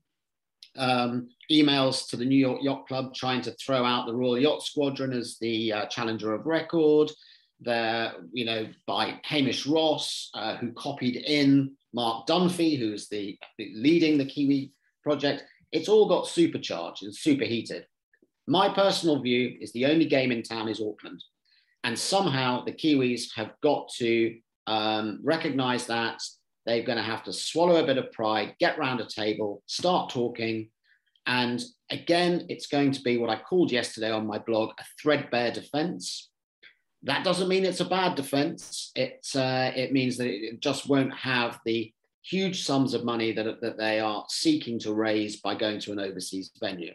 Um, 0.79 1.29
emails 1.51 2.07
to 2.09 2.15
the 2.15 2.25
New 2.25 2.37
York 2.37 2.59
Yacht 2.63 2.87
Club 2.87 3.13
trying 3.13 3.41
to 3.41 3.51
throw 3.63 3.83
out 3.83 4.05
the 4.05 4.15
Royal 4.15 4.39
Yacht 4.39 4.63
Squadron 4.63 5.11
as 5.13 5.37
the 5.41 5.73
uh, 5.73 5.85
challenger 5.87 6.33
of 6.33 6.45
record. 6.45 7.11
There, 7.59 8.13
you 8.31 8.45
know, 8.45 8.67
by 8.87 9.19
Hamish 9.25 9.67
Ross, 9.67 10.29
uh, 10.33 10.55
who 10.55 10.71
copied 10.71 11.17
in 11.17 11.75
Mark 11.93 12.27
Dunphy, 12.27 12.79
who's 12.79 13.09
the 13.09 13.37
leading 13.59 14.17
the 14.17 14.25
Kiwi 14.25 14.71
project. 15.03 15.43
It's 15.71 15.89
all 15.89 16.07
got 16.07 16.27
supercharged 16.27 17.03
and 17.03 17.13
superheated. 17.13 17.83
My 18.47 18.69
personal 18.69 19.21
view 19.21 19.57
is 19.59 19.71
the 19.73 19.85
only 19.85 20.05
game 20.05 20.31
in 20.31 20.41
town 20.41 20.69
is 20.69 20.81
Auckland. 20.81 21.23
And 21.83 21.97
somehow 21.97 22.63
the 22.63 22.71
Kiwis 22.71 23.33
have 23.35 23.51
got 23.61 23.89
to 23.97 24.35
um, 24.67 25.19
recognize 25.23 25.85
that 25.87 26.21
they're 26.69 26.83
going 26.83 26.99
to 26.99 27.03
have 27.03 27.23
to 27.23 27.33
swallow 27.33 27.83
a 27.83 27.85
bit 27.85 27.97
of 27.97 28.11
pride, 28.11 28.55
get 28.59 28.77
round 28.77 29.01
a 29.01 29.07
table, 29.07 29.63
start 29.65 30.11
talking. 30.11 30.69
And 31.25 31.59
again, 31.89 32.45
it's 32.47 32.67
going 32.67 32.91
to 32.91 33.01
be 33.01 33.17
what 33.17 33.31
I 33.31 33.41
called 33.41 33.71
yesterday 33.71 34.11
on 34.11 34.27
my 34.27 34.37
blog 34.37 34.69
a 34.77 34.83
threadbare 35.01 35.51
defense. 35.51 36.29
That 37.01 37.23
doesn't 37.23 37.47
mean 37.47 37.65
it's 37.65 37.79
a 37.79 37.85
bad 37.85 38.13
defense. 38.13 38.91
It, 38.95 39.25
uh, 39.35 39.71
it 39.75 39.91
means 39.91 40.17
that 40.17 40.27
it 40.27 40.61
just 40.61 40.87
won't 40.87 41.13
have 41.15 41.59
the 41.65 41.91
huge 42.23 42.63
sums 42.63 42.93
of 42.93 43.03
money 43.03 43.31
that, 43.31 43.61
that 43.61 43.77
they 43.79 43.99
are 43.99 44.25
seeking 44.29 44.77
to 44.79 44.93
raise 44.93 45.41
by 45.41 45.55
going 45.55 45.79
to 45.79 45.91
an 45.91 45.99
overseas 45.99 46.51
venue. 46.61 46.93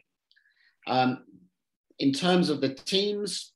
Um, 0.86 1.24
in 1.98 2.12
terms 2.12 2.48
of 2.48 2.60
the 2.60 2.74
teams, 2.74 3.52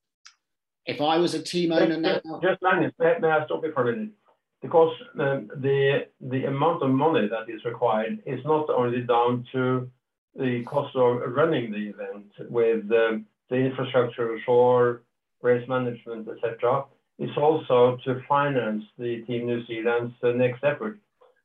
if 0.84 1.00
I 1.00 1.18
was 1.18 1.34
a 1.34 1.42
team 1.42 1.70
owner 1.70 1.96
now, 1.96 2.20
just 2.42 2.60
Magnus, 2.60 2.92
may, 2.98 3.14
may 3.20 3.28
I 3.28 3.44
stop 3.44 3.62
you 3.62 3.72
for 3.72 3.88
a 3.88 3.92
minute? 3.94 4.14
Because 4.60 4.92
um, 5.20 5.48
the 5.56 6.44
amount 6.46 6.82
of 6.82 6.90
money 6.90 7.28
that 7.28 7.52
is 7.52 7.64
required 7.64 8.18
is 8.26 8.40
not 8.44 8.68
only 8.70 9.02
down 9.02 9.46
to 9.52 9.88
the 10.34 10.64
cost 10.64 10.94
of 10.96 11.20
running 11.32 11.70
the 11.70 11.88
event 11.90 12.50
with 12.50 12.90
um, 12.90 13.26
the 13.50 13.56
infrastructure, 13.56 14.38
shore, 14.44 15.02
race 15.42 15.66
management, 15.68 16.28
etc. 16.28 16.84
It's 17.18 17.36
also 17.36 17.98
to 18.04 18.20
finance 18.28 18.84
the 18.98 19.22
Team 19.26 19.46
New 19.46 19.64
Zealand's 19.66 20.14
uh, 20.22 20.28
next 20.30 20.62
effort. 20.64 20.98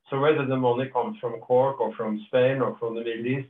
So 0.10 0.20
whether 0.20 0.46
the 0.46 0.58
money 0.58 0.90
comes 0.90 1.18
from 1.20 1.40
Cork 1.40 1.80
or 1.80 1.94
from 1.96 2.24
Spain 2.28 2.62
or 2.62 2.78
from 2.78 2.96
the 2.96 3.04
Middle 3.04 3.26
East, 3.26 3.50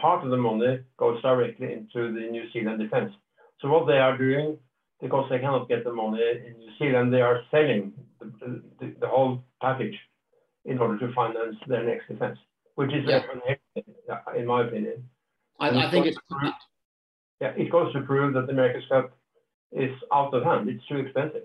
part 0.00 0.24
of 0.24 0.30
the 0.30 0.36
money 0.36 0.80
goes 0.98 1.22
directly 1.22 1.72
into 1.72 2.12
the 2.12 2.28
New 2.30 2.50
Zealand 2.52 2.80
defense. 2.80 3.12
So 3.60 3.68
what 3.68 3.86
they 3.86 3.98
are 3.98 4.18
doing 4.18 4.58
because 5.04 5.28
they 5.28 5.38
cannot 5.38 5.68
get 5.68 5.84
the 5.84 5.92
money 5.92 6.22
in 6.46 6.58
New 6.58 6.70
Zealand. 6.78 7.12
They 7.12 7.20
are 7.20 7.42
selling 7.50 7.92
the, 8.20 8.62
the, 8.80 8.94
the 9.00 9.06
whole 9.06 9.44
package 9.60 9.98
in 10.64 10.78
order 10.78 10.98
to 10.98 11.12
finance 11.12 11.56
their 11.66 11.84
next 11.84 12.08
defense, 12.08 12.38
which 12.76 12.90
is 12.94 13.04
yeah. 13.06 13.20
in 14.34 14.46
my 14.46 14.62
opinion. 14.62 15.04
I, 15.60 15.68
I 15.68 15.90
think 15.90 16.06
it's. 16.06 16.16
Prove, 16.30 16.54
yeah, 17.42 17.52
it 17.54 17.70
goes 17.70 17.92
to 17.92 18.00
prove 18.00 18.32
that 18.32 18.46
the 18.46 18.52
America's 18.54 18.84
Cup 18.88 19.14
is 19.72 19.90
out 20.10 20.32
of 20.32 20.42
hand. 20.42 20.70
It's 20.70 20.86
too 20.86 20.96
expensive. 20.96 21.42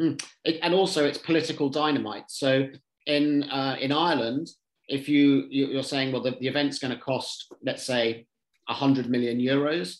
Mm. 0.00 0.20
It, 0.44 0.58
and 0.64 0.74
also, 0.74 1.04
it's 1.04 1.18
political 1.18 1.68
dynamite. 1.68 2.24
So 2.28 2.66
in 3.06 3.44
uh, 3.44 3.76
in 3.80 3.92
Ireland, 3.92 4.48
if 4.88 5.08
you 5.08 5.46
you're 5.50 5.84
saying, 5.84 6.10
well, 6.10 6.22
the, 6.22 6.32
the 6.40 6.48
event's 6.48 6.80
going 6.80 6.92
to 6.92 7.00
cost, 7.00 7.46
let's 7.62 7.84
say, 7.84 8.26
100 8.66 9.08
million 9.08 9.38
euros, 9.38 9.98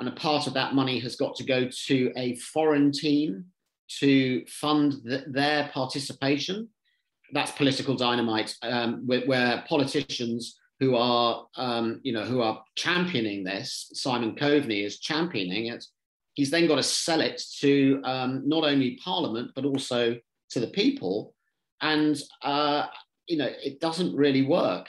and 0.00 0.08
a 0.08 0.12
part 0.12 0.46
of 0.46 0.54
that 0.54 0.74
money 0.74 0.98
has 1.00 1.16
got 1.16 1.34
to 1.36 1.44
go 1.44 1.68
to 1.86 2.12
a 2.16 2.36
foreign 2.36 2.92
team 2.92 3.44
to 4.00 4.44
fund 4.46 4.94
the, 5.04 5.24
their 5.26 5.70
participation. 5.72 6.68
That's 7.32 7.50
political 7.52 7.96
dynamite, 7.96 8.54
um, 8.62 9.06
where, 9.06 9.26
where, 9.26 9.64
politicians 9.68 10.58
who 10.80 10.94
are, 10.94 11.46
um, 11.56 12.00
you 12.04 12.12
know, 12.12 12.24
who 12.24 12.40
are 12.40 12.62
championing 12.76 13.42
this, 13.42 13.90
Simon 13.94 14.36
Coveney 14.36 14.84
is 14.84 15.00
championing 15.00 15.66
it. 15.66 15.84
He's 16.34 16.50
then 16.50 16.68
got 16.68 16.76
to 16.76 16.82
sell 16.82 17.20
it 17.20 17.42
to 17.60 18.00
um, 18.04 18.48
not 18.48 18.64
only 18.64 18.98
Parliament 19.02 19.50
but 19.56 19.64
also 19.64 20.16
to 20.50 20.60
the 20.60 20.68
people, 20.68 21.34
and 21.82 22.20
uh, 22.42 22.86
you 23.26 23.36
know, 23.36 23.50
it 23.62 23.80
doesn't 23.80 24.14
really 24.14 24.46
work. 24.46 24.86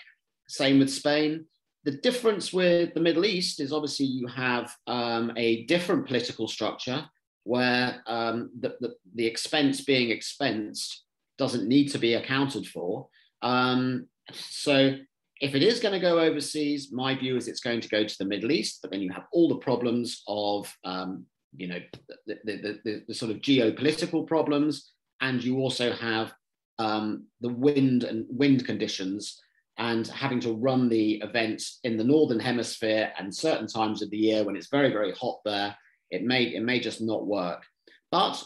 Same 0.48 0.80
with 0.80 0.92
Spain 0.92 1.46
the 1.90 1.98
difference 1.98 2.54
with 2.54 2.94
the 2.94 3.00
Middle 3.00 3.26
East 3.26 3.60
is 3.60 3.74
obviously 3.74 4.06
you 4.06 4.28
have 4.28 4.72
um, 4.86 5.32
a 5.36 5.66
different 5.66 6.06
political 6.06 6.48
structure 6.48 7.04
where 7.46 8.04
um, 8.06 8.52
the, 8.60 8.76
the, 8.80 8.94
the, 9.16 9.26
expense 9.26 9.82
being 9.82 10.12
expensed 10.12 10.98
doesn't 11.40 11.68
need 11.68 11.88
to 11.88 11.98
be 11.98 12.14
accounted 12.14 12.68
for. 12.68 13.08
Um, 13.42 14.06
so 14.32 14.98
if 15.42 15.56
it 15.56 15.64
is 15.64 15.80
going 15.80 15.94
to 15.94 16.00
go 16.00 16.20
overseas, 16.20 16.92
my 16.92 17.16
view 17.16 17.36
is 17.38 17.48
it's 17.48 17.60
going 17.60 17.82
to 17.82 17.90
go 17.90 18.04
to 18.04 18.16
the 18.20 18.26
Middle 18.26 18.52
East, 18.52 18.80
but 18.84 18.92
then 18.92 19.02
you 19.02 19.12
have 19.12 19.26
all 19.32 19.50
the 19.50 19.56
problems 19.56 20.22
of, 20.28 20.72
um, 20.84 21.26
you 21.56 21.70
know, 21.70 21.80
the, 22.28 22.38
the, 22.44 22.80
the, 22.84 23.04
the, 23.08 23.14
sort 23.16 23.32
of 23.32 23.38
geopolitical 23.38 24.28
problems, 24.28 24.92
and 25.22 25.44
you 25.44 25.58
also 25.58 25.92
have 25.94 26.34
um, 26.78 27.26
the 27.42 27.50
wind 27.50 28.04
and 28.04 28.28
wind 28.30 28.64
conditions 28.64 29.42
and 29.80 30.08
having 30.08 30.40
to 30.42 30.54
run 30.54 30.90
the 30.90 31.14
event 31.22 31.64
in 31.84 31.98
the 31.98 32.04
northern 32.04 32.40
hemisphere 32.40 33.12
and 33.18 33.34
certain 33.34 33.68
times 33.68 34.02
of 34.02 34.10
the 34.12 34.18
year 34.18 34.44
when 34.44 34.56
it's 34.56 34.70
very 34.70 34.92
very 34.92 35.14
hot 35.14 35.40
there 35.46 35.76
it 36.12 36.24
may 36.24 36.44
it 36.44 36.64
may 36.64 36.80
just 36.80 37.02
not 37.02 37.26
work. 37.26 37.64
But 38.12 38.44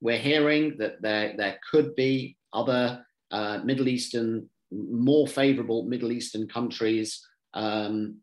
we're 0.00 0.18
hearing 0.18 0.76
that 0.78 1.00
there 1.00 1.34
there 1.36 1.58
could 1.70 1.94
be 1.94 2.36
other 2.52 3.04
uh, 3.30 3.58
middle 3.64 3.88
eastern 3.88 4.48
more 4.70 5.26
favorable 5.26 5.84
middle 5.84 6.12
eastern 6.12 6.48
countries 6.48 7.24
um, 7.54 8.18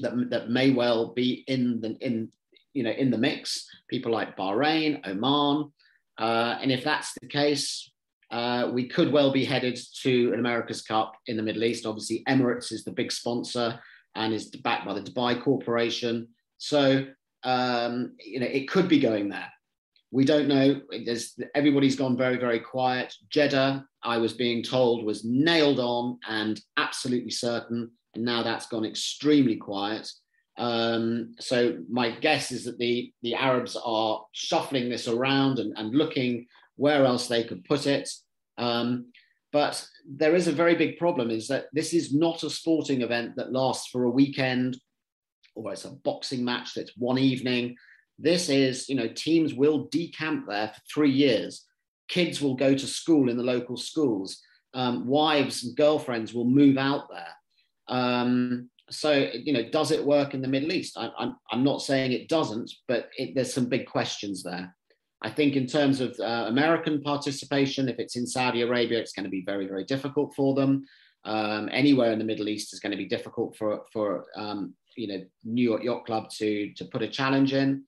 that, 0.00 0.30
that 0.30 0.50
may 0.50 0.70
well 0.70 1.12
be 1.14 1.44
in 1.46 1.80
the 1.80 1.96
in 2.00 2.30
you 2.74 2.82
know 2.82 2.90
in 2.90 3.10
the 3.10 3.18
mix. 3.18 3.66
People 3.88 4.12
like 4.12 4.36
bahrain 4.36 5.06
oman 5.06 5.72
uh, 6.18 6.58
and 6.60 6.70
if 6.70 6.84
that's 6.84 7.12
the 7.20 7.28
case 7.28 7.90
uh, 8.30 8.68
we 8.72 8.86
could 8.88 9.12
well 9.12 9.32
be 9.32 9.44
headed 9.44 9.78
to 10.02 10.32
an 10.32 10.38
America's 10.38 10.82
Cup 10.82 11.14
in 11.26 11.36
the 11.36 11.42
Middle 11.42 11.64
East. 11.64 11.86
Obviously, 11.86 12.22
Emirates 12.28 12.72
is 12.72 12.84
the 12.84 12.92
big 12.92 13.10
sponsor 13.10 13.80
and 14.14 14.34
is 14.34 14.46
backed 14.48 14.86
by 14.86 14.94
the 14.94 15.00
Dubai 15.00 15.42
Corporation. 15.42 16.28
So, 16.58 17.06
um, 17.44 18.14
you 18.18 18.40
know, 18.40 18.46
it 18.46 18.68
could 18.68 18.88
be 18.88 19.00
going 19.00 19.28
there. 19.28 19.50
We 20.10 20.24
don't 20.24 20.48
know. 20.48 20.80
There's, 21.04 21.38
everybody's 21.54 21.96
gone 21.96 22.16
very, 22.16 22.36
very 22.36 22.60
quiet. 22.60 23.14
Jeddah, 23.30 23.84
I 24.02 24.18
was 24.18 24.32
being 24.32 24.62
told, 24.62 25.04
was 25.04 25.24
nailed 25.24 25.78
on 25.78 26.18
and 26.28 26.60
absolutely 26.76 27.30
certain. 27.30 27.90
And 28.14 28.24
now 28.24 28.42
that's 28.42 28.66
gone 28.66 28.84
extremely 28.84 29.56
quiet. 29.56 30.10
Um, 30.56 31.34
so 31.38 31.78
my 31.88 32.10
guess 32.10 32.50
is 32.50 32.64
that 32.64 32.78
the, 32.78 33.12
the 33.22 33.34
Arabs 33.34 33.76
are 33.82 34.24
shuffling 34.32 34.88
this 34.88 35.06
around 35.06 35.60
and, 35.60 35.72
and 35.76 35.94
looking 35.94 36.46
where 36.78 37.04
else 37.04 37.28
they 37.28 37.44
could 37.44 37.64
put 37.64 37.86
it. 37.86 38.08
Um, 38.56 39.12
but 39.52 39.86
there 40.06 40.34
is 40.34 40.48
a 40.48 40.52
very 40.52 40.74
big 40.74 40.98
problem 40.98 41.30
is 41.30 41.48
that 41.48 41.66
this 41.72 41.92
is 41.92 42.14
not 42.14 42.42
a 42.42 42.50
sporting 42.50 43.02
event 43.02 43.36
that 43.36 43.52
lasts 43.52 43.88
for 43.90 44.04
a 44.04 44.10
weekend 44.10 44.78
or 45.54 45.72
it's 45.72 45.84
a 45.84 45.90
boxing 45.90 46.44
match 46.44 46.74
that's 46.74 46.92
one 46.96 47.18
evening. 47.18 47.76
This 48.18 48.48
is, 48.48 48.88
you 48.88 48.94
know, 48.94 49.08
teams 49.08 49.54
will 49.54 49.88
decamp 49.88 50.46
there 50.48 50.68
for 50.68 50.80
three 50.92 51.10
years. 51.10 51.64
Kids 52.08 52.40
will 52.40 52.54
go 52.54 52.74
to 52.74 52.86
school 52.86 53.28
in 53.28 53.36
the 53.36 53.42
local 53.42 53.76
schools. 53.76 54.40
Um, 54.74 55.06
wives 55.06 55.64
and 55.64 55.76
girlfriends 55.76 56.32
will 56.32 56.44
move 56.44 56.78
out 56.78 57.08
there. 57.10 57.96
Um, 57.96 58.70
so, 58.90 59.30
you 59.32 59.52
know, 59.52 59.68
does 59.70 59.90
it 59.90 60.04
work 60.04 60.34
in 60.34 60.42
the 60.42 60.48
Middle 60.48 60.72
East? 60.72 60.96
I, 60.96 61.10
I'm, 61.18 61.36
I'm 61.50 61.64
not 61.64 61.82
saying 61.82 62.12
it 62.12 62.28
doesn't, 62.28 62.70
but 62.86 63.08
it, 63.16 63.34
there's 63.34 63.52
some 63.52 63.66
big 63.66 63.86
questions 63.86 64.42
there. 64.42 64.74
I 65.22 65.30
think 65.30 65.56
in 65.56 65.66
terms 65.66 66.00
of 66.00 66.18
uh, 66.20 66.44
American 66.46 67.00
participation, 67.00 67.88
if 67.88 67.98
it's 67.98 68.16
in 68.16 68.26
Saudi 68.26 68.62
Arabia, 68.62 69.00
it's 69.00 69.12
going 69.12 69.24
to 69.24 69.30
be 69.30 69.44
very, 69.44 69.66
very 69.66 69.84
difficult 69.84 70.34
for 70.34 70.54
them. 70.54 70.84
Um, 71.24 71.68
anywhere 71.72 72.12
in 72.12 72.18
the 72.18 72.24
Middle 72.24 72.48
East 72.48 72.72
is 72.72 72.80
going 72.80 72.92
to 72.92 72.96
be 72.96 73.08
difficult 73.08 73.56
for, 73.56 73.82
for 73.92 74.26
um, 74.36 74.74
you 74.96 75.08
know, 75.08 75.24
New 75.44 75.62
York 75.62 75.82
Yacht 75.82 76.06
Club 76.06 76.30
to, 76.38 76.72
to 76.74 76.84
put 76.84 77.02
a 77.02 77.08
challenge 77.08 77.52
in. 77.52 77.84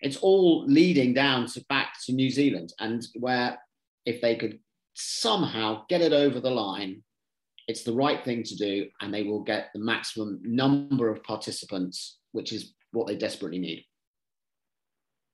It's 0.00 0.18
all 0.18 0.64
leading 0.66 1.12
down 1.12 1.46
to 1.48 1.64
back 1.68 1.94
to 2.06 2.12
New 2.12 2.30
Zealand, 2.30 2.72
and 2.78 3.06
where 3.18 3.58
if 4.06 4.20
they 4.20 4.36
could 4.36 4.60
somehow 4.94 5.82
get 5.88 6.00
it 6.00 6.12
over 6.12 6.40
the 6.40 6.50
line, 6.50 7.02
it's 7.66 7.82
the 7.82 7.92
right 7.92 8.24
thing 8.24 8.42
to 8.44 8.56
do, 8.56 8.86
and 9.00 9.12
they 9.12 9.24
will 9.24 9.42
get 9.42 9.70
the 9.74 9.80
maximum 9.80 10.40
number 10.42 11.10
of 11.10 11.22
participants, 11.24 12.18
which 12.32 12.52
is 12.52 12.74
what 12.92 13.08
they 13.08 13.16
desperately 13.16 13.58
need 13.58 13.84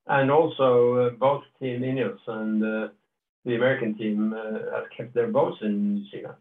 and 0.09 0.31
also 0.31 0.95
uh, 0.95 1.09
both 1.11 1.43
Team 1.59 1.81
Ineos 1.81 2.19
and 2.27 2.63
uh, 2.63 2.87
the 3.45 3.55
American 3.55 3.97
team 3.97 4.33
uh, 4.33 4.75
have 4.75 4.85
kept 4.95 5.13
their 5.13 5.27
boats 5.27 5.57
in 5.61 5.95
New 5.95 6.09
Zealand. 6.09 6.35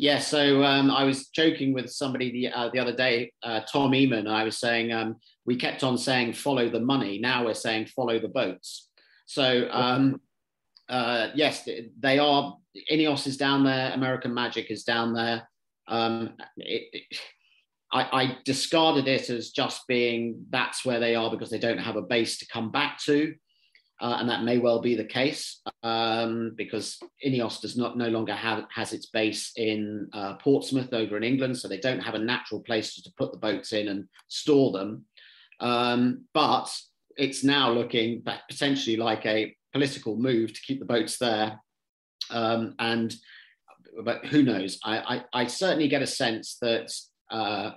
Yeah, 0.00 0.20
so 0.20 0.62
um, 0.62 0.92
I 0.92 1.02
was 1.02 1.26
joking 1.26 1.72
with 1.72 1.90
somebody 1.90 2.30
the 2.30 2.52
uh, 2.52 2.70
the 2.72 2.78
other 2.78 2.94
day, 2.94 3.32
uh, 3.42 3.60
Tom 3.60 3.90
Ehman. 3.90 4.28
I 4.28 4.44
was 4.44 4.56
saying 4.56 4.92
um, 4.92 5.16
we 5.44 5.56
kept 5.56 5.82
on 5.82 5.98
saying 5.98 6.34
follow 6.34 6.68
the 6.68 6.78
money. 6.78 7.18
Now 7.18 7.44
we're 7.44 7.54
saying 7.54 7.86
follow 7.86 8.20
the 8.20 8.28
boats. 8.28 8.90
So 9.26 9.68
um, 9.72 10.20
uh, 10.88 11.28
yes, 11.34 11.68
they 11.98 12.18
are. 12.18 12.56
Ineos 12.92 13.26
is 13.26 13.36
down 13.36 13.64
there. 13.64 13.92
American 13.92 14.32
Magic 14.32 14.70
is 14.70 14.84
down 14.84 15.14
there. 15.14 15.48
Um, 15.88 16.34
it, 16.56 16.82
it, 16.92 17.18
I, 17.92 18.22
I, 18.22 18.36
discarded 18.44 19.08
it 19.08 19.30
as 19.30 19.50
just 19.50 19.86
being 19.86 20.44
that's 20.50 20.84
where 20.84 21.00
they 21.00 21.14
are 21.14 21.30
because 21.30 21.50
they 21.50 21.58
don't 21.58 21.78
have 21.78 21.96
a 21.96 22.02
base 22.02 22.38
to 22.38 22.46
come 22.46 22.70
back 22.70 22.98
to. 23.04 23.34
Uh, 24.00 24.18
and 24.20 24.28
that 24.28 24.44
may 24.44 24.58
well 24.58 24.80
be 24.80 24.94
the 24.94 25.04
case 25.04 25.60
um, 25.82 26.52
because 26.56 27.00
Ineos 27.26 27.60
does 27.60 27.76
not 27.76 27.98
no 27.98 28.06
longer 28.08 28.34
have 28.34 28.64
has 28.72 28.92
its 28.92 29.06
base 29.06 29.50
in 29.56 30.08
uh, 30.12 30.34
Portsmouth 30.34 30.92
over 30.92 31.16
in 31.16 31.24
England, 31.24 31.58
so 31.58 31.66
they 31.66 31.80
don't 31.80 31.98
have 31.98 32.14
a 32.14 32.18
natural 32.18 32.60
place 32.60 32.94
to, 32.94 33.12
put 33.18 33.32
the 33.32 33.38
boats 33.38 33.72
in 33.72 33.88
and 33.88 34.04
store 34.28 34.70
them. 34.70 35.04
Um, 35.58 36.26
but 36.32 36.72
it's 37.16 37.42
now 37.42 37.72
looking 37.72 38.22
potentially 38.48 38.96
like 38.96 39.26
a 39.26 39.56
political 39.72 40.16
move 40.16 40.52
to 40.52 40.60
keep 40.60 40.78
the 40.78 40.84
boats 40.84 41.18
there. 41.18 41.58
Um, 42.30 42.74
and 42.78 43.12
but 44.04 44.26
who 44.26 44.44
knows? 44.44 44.78
I, 44.84 45.24
I, 45.32 45.42
I 45.42 45.46
certainly 45.48 45.88
get 45.88 46.02
a 46.02 46.06
sense 46.06 46.56
that 46.60 46.92
uh, 47.30 47.70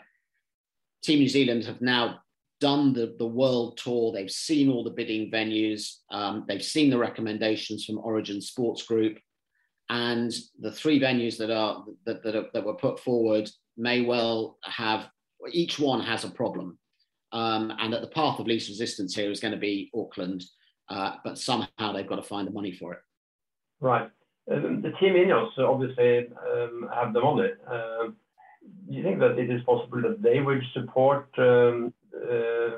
Team 1.03 1.19
New 1.19 1.27
Zealand 1.27 1.65
have 1.65 1.81
now 1.81 2.19
done 2.59 2.93
the, 2.93 3.15
the 3.17 3.25
world 3.25 3.77
tour. 3.77 4.11
They've 4.11 4.29
seen 4.29 4.69
all 4.69 4.83
the 4.83 4.91
bidding 4.91 5.31
venues. 5.31 5.97
Um, 6.11 6.45
they've 6.47 6.63
seen 6.63 6.89
the 6.89 6.97
recommendations 6.97 7.85
from 7.85 7.97
Origin 7.97 8.41
Sports 8.41 8.83
Group. 8.83 9.17
And 9.89 10.31
the 10.59 10.71
three 10.71 10.99
venues 10.99 11.37
that 11.37 11.51
are 11.51 11.83
that, 12.05 12.23
that, 12.23 12.35
are, 12.35 12.45
that 12.53 12.63
were 12.63 12.75
put 12.75 12.99
forward 12.99 13.49
may 13.77 14.01
well 14.01 14.57
have 14.63 15.09
each 15.51 15.79
one 15.79 16.01
has 16.01 16.23
a 16.23 16.29
problem. 16.29 16.77
Um, 17.33 17.73
and 17.79 17.93
that 17.93 18.01
the 18.01 18.07
path 18.07 18.39
of 18.39 18.47
least 18.47 18.69
resistance 18.69 19.15
here 19.15 19.31
is 19.31 19.39
going 19.39 19.53
to 19.53 19.59
be 19.59 19.89
Auckland, 19.95 20.43
uh, 20.89 21.15
but 21.23 21.37
somehow 21.37 21.93
they've 21.93 22.07
got 22.07 22.17
to 22.17 22.23
find 22.23 22.45
the 22.45 22.51
money 22.51 22.73
for 22.73 22.93
it. 22.93 22.99
Right. 23.79 24.09
Um, 24.51 24.81
the 24.81 24.91
team 24.99 25.13
Ineos 25.13 25.57
obviously 25.57 26.27
um, 26.51 26.89
have 26.93 27.13
the 27.13 27.21
money. 27.21 27.49
Uh, 27.69 28.11
do 28.61 28.97
you 28.97 29.03
think 29.03 29.19
that 29.19 29.39
it 29.39 29.49
is 29.49 29.63
possible 29.63 30.01
that 30.01 30.21
they 30.21 30.39
will 30.41 30.61
support 30.73 31.27
um, 31.37 31.93
uh, 32.13 32.77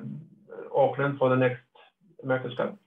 Auckland 0.75 1.17
for 1.17 1.29
the 1.29 1.35
next 1.35 1.61
America's 2.21 2.55
Cup? 2.55 2.77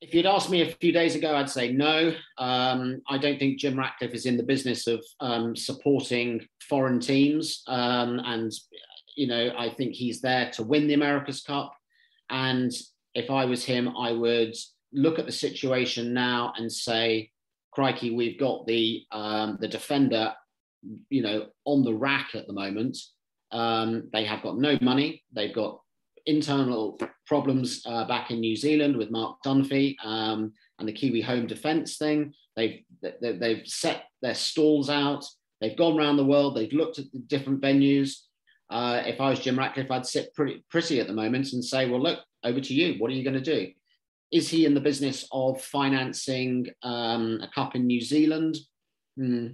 If 0.00 0.14
you'd 0.14 0.26
asked 0.26 0.50
me 0.50 0.62
a 0.62 0.74
few 0.76 0.92
days 0.92 1.14
ago, 1.16 1.34
I'd 1.34 1.50
say 1.50 1.72
no. 1.72 2.14
Um, 2.38 3.02
I 3.08 3.18
don't 3.18 3.38
think 3.38 3.58
Jim 3.58 3.78
Ratcliffe 3.78 4.14
is 4.14 4.26
in 4.26 4.36
the 4.36 4.42
business 4.42 4.86
of 4.86 5.04
um, 5.20 5.56
supporting 5.56 6.46
foreign 6.68 7.00
teams. 7.00 7.62
Um, 7.66 8.20
and, 8.24 8.52
you 9.16 9.26
know, 9.26 9.52
I 9.58 9.70
think 9.70 9.94
he's 9.94 10.20
there 10.20 10.50
to 10.52 10.62
win 10.62 10.86
the 10.86 10.94
America's 10.94 11.42
Cup. 11.42 11.74
And 12.30 12.72
if 13.14 13.30
I 13.30 13.44
was 13.44 13.64
him, 13.64 13.96
I 13.96 14.12
would 14.12 14.54
look 14.92 15.18
at 15.18 15.26
the 15.26 15.32
situation 15.32 16.14
now 16.14 16.52
and 16.56 16.70
say, 16.70 17.30
crikey, 17.72 18.14
we've 18.14 18.38
got 18.38 18.66
the, 18.66 19.04
um, 19.10 19.58
the 19.60 19.68
defender 19.68 20.32
you 21.08 21.22
know, 21.22 21.46
on 21.64 21.84
the 21.84 21.94
rack 21.94 22.34
at 22.34 22.46
the 22.46 22.52
moment. 22.52 22.96
Um, 23.50 24.08
they 24.12 24.24
have 24.24 24.42
got 24.42 24.58
no 24.58 24.78
money. 24.80 25.24
They've 25.32 25.54
got 25.54 25.80
internal 26.26 27.00
problems 27.26 27.82
uh, 27.86 28.06
back 28.06 28.30
in 28.30 28.40
New 28.40 28.56
Zealand 28.56 28.96
with 28.96 29.10
Mark 29.10 29.38
Dunphy 29.44 29.96
um, 30.04 30.52
and 30.78 30.86
the 30.86 30.92
Kiwi 30.92 31.22
home 31.22 31.46
defence 31.46 31.96
thing. 31.96 32.34
They've 32.56 32.84
they've 33.20 33.62
set 33.66 34.04
their 34.20 34.34
stalls 34.34 34.90
out. 34.90 35.24
They've 35.60 35.76
gone 35.76 35.98
around 35.98 36.16
the 36.16 36.24
world. 36.24 36.56
They've 36.56 36.72
looked 36.72 36.98
at 36.98 37.10
the 37.12 37.20
different 37.20 37.62
venues. 37.62 38.16
Uh, 38.70 39.02
if 39.06 39.20
I 39.20 39.30
was 39.30 39.40
Jim 39.40 39.58
Ratcliffe, 39.58 39.90
I'd 39.90 40.06
sit 40.06 40.34
pretty 40.34 40.64
pretty 40.70 41.00
at 41.00 41.06
the 41.06 41.14
moment 41.14 41.52
and 41.52 41.64
say, 41.64 41.88
well, 41.88 42.02
look, 42.02 42.20
over 42.44 42.60
to 42.60 42.74
you. 42.74 42.96
What 42.98 43.10
are 43.10 43.14
you 43.14 43.24
going 43.24 43.42
to 43.42 43.56
do? 43.56 43.72
Is 44.30 44.50
he 44.50 44.66
in 44.66 44.74
the 44.74 44.80
business 44.80 45.26
of 45.32 45.62
financing 45.62 46.66
um, 46.82 47.40
a 47.42 47.48
cup 47.54 47.74
in 47.74 47.86
New 47.86 48.02
Zealand? 48.02 48.58
Hmm 49.16 49.46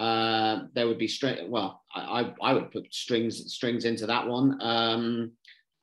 uh, 0.00 0.62
there 0.74 0.88
would 0.88 0.98
be 0.98 1.06
string. 1.06 1.50
Well, 1.50 1.82
I, 1.94 2.32
I 2.40 2.54
would 2.54 2.72
put 2.72 2.92
strings 2.92 3.52
strings 3.52 3.84
into 3.84 4.06
that 4.06 4.26
one. 4.26 4.58
Um, 4.62 5.32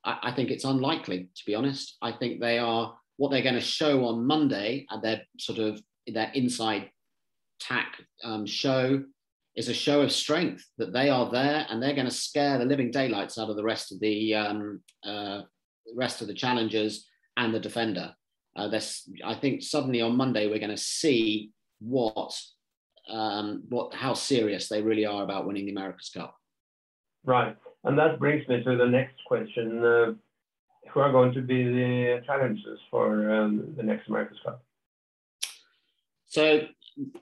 I, 0.04 0.18
I, 0.24 0.32
think 0.32 0.50
it's 0.50 0.64
unlikely, 0.64 1.28
to 1.36 1.42
be 1.46 1.54
honest. 1.54 1.96
I 2.02 2.10
think 2.10 2.40
they 2.40 2.58
are 2.58 2.96
what 3.16 3.30
they're 3.30 3.42
going 3.42 3.54
to 3.54 3.60
show 3.60 4.06
on 4.06 4.26
Monday 4.26 4.86
at 4.90 5.02
their 5.02 5.22
sort 5.38 5.60
of 5.60 5.80
their 6.08 6.32
inside 6.34 6.90
tack 7.60 7.94
um, 8.24 8.44
show 8.44 9.04
is 9.54 9.68
a 9.68 9.74
show 9.74 10.00
of 10.00 10.10
strength 10.10 10.64
that 10.78 10.92
they 10.92 11.10
are 11.10 11.30
there 11.30 11.64
and 11.68 11.80
they're 11.80 11.94
going 11.94 12.04
to 12.04 12.10
scare 12.10 12.58
the 12.58 12.64
living 12.64 12.90
daylights 12.90 13.38
out 13.38 13.50
of 13.50 13.56
the 13.56 13.62
rest 13.62 13.92
of 13.92 14.00
the 14.00 14.34
um, 14.34 14.80
uh, 15.04 15.42
rest 15.94 16.20
of 16.22 16.26
the 16.26 16.34
challengers 16.34 17.06
and 17.36 17.54
the 17.54 17.60
defender. 17.60 18.12
Uh, 18.56 18.66
this, 18.66 19.08
I 19.24 19.36
think 19.36 19.62
suddenly 19.62 20.00
on 20.00 20.16
Monday 20.16 20.48
we're 20.48 20.58
going 20.58 20.70
to 20.70 20.76
see 20.76 21.52
what 21.80 22.36
um, 23.08 23.64
what 23.68 23.94
how 23.94 24.14
serious 24.14 24.68
they 24.68 24.82
really 24.82 25.06
are 25.06 25.22
about 25.22 25.46
winning 25.46 25.66
the 25.66 25.72
America's 25.72 26.10
Cup. 26.10 26.34
Right, 27.24 27.56
and 27.84 27.98
that 27.98 28.18
brings 28.18 28.46
me 28.48 28.62
to 28.62 28.76
the 28.76 28.86
next 28.86 29.16
question: 29.26 29.84
uh, 29.84 30.14
Who 30.90 31.00
are 31.00 31.12
going 31.12 31.32
to 31.34 31.42
be 31.42 31.64
the 31.64 32.22
challengers 32.26 32.80
for 32.90 33.30
um, 33.30 33.74
the 33.76 33.82
next 33.82 34.08
America's 34.08 34.38
Cup? 34.44 34.62
So 36.26 36.66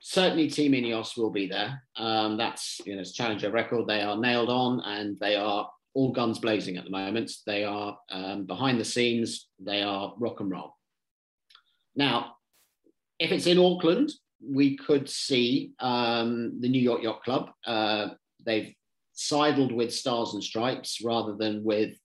certainly 0.00 0.48
Team 0.48 0.72
Ineos 0.72 1.16
will 1.16 1.30
be 1.30 1.46
there. 1.46 1.82
Um, 1.96 2.36
that's 2.36 2.80
you 2.84 2.94
know 2.94 3.00
it's 3.00 3.12
Challenger 3.12 3.50
record. 3.50 3.86
They 3.86 4.02
are 4.02 4.16
nailed 4.16 4.50
on 4.50 4.80
and 4.80 5.18
they 5.20 5.36
are 5.36 5.70
all 5.94 6.12
guns 6.12 6.38
blazing 6.38 6.76
at 6.76 6.84
the 6.84 6.90
moment. 6.90 7.32
They 7.46 7.64
are 7.64 7.98
um, 8.10 8.44
behind 8.44 8.78
the 8.78 8.84
scenes. 8.84 9.48
They 9.58 9.82
are 9.82 10.14
rock 10.18 10.40
and 10.40 10.50
roll. 10.50 10.74
Now, 11.94 12.36
if 13.18 13.32
it's 13.32 13.46
in 13.46 13.58
Auckland, 13.58 14.12
we 14.44 14.76
could 14.76 15.08
see 15.08 15.72
um, 15.80 16.60
the 16.60 16.68
New 16.68 16.80
York 16.80 17.02
Yacht 17.02 17.22
Club. 17.22 17.50
Uh, 17.66 18.08
they've 18.44 18.74
sidled 19.12 19.72
with 19.72 19.94
Stars 19.94 20.34
and 20.34 20.44
Stripes 20.44 21.00
rather 21.02 21.34
than 21.36 21.64
with 21.64 21.96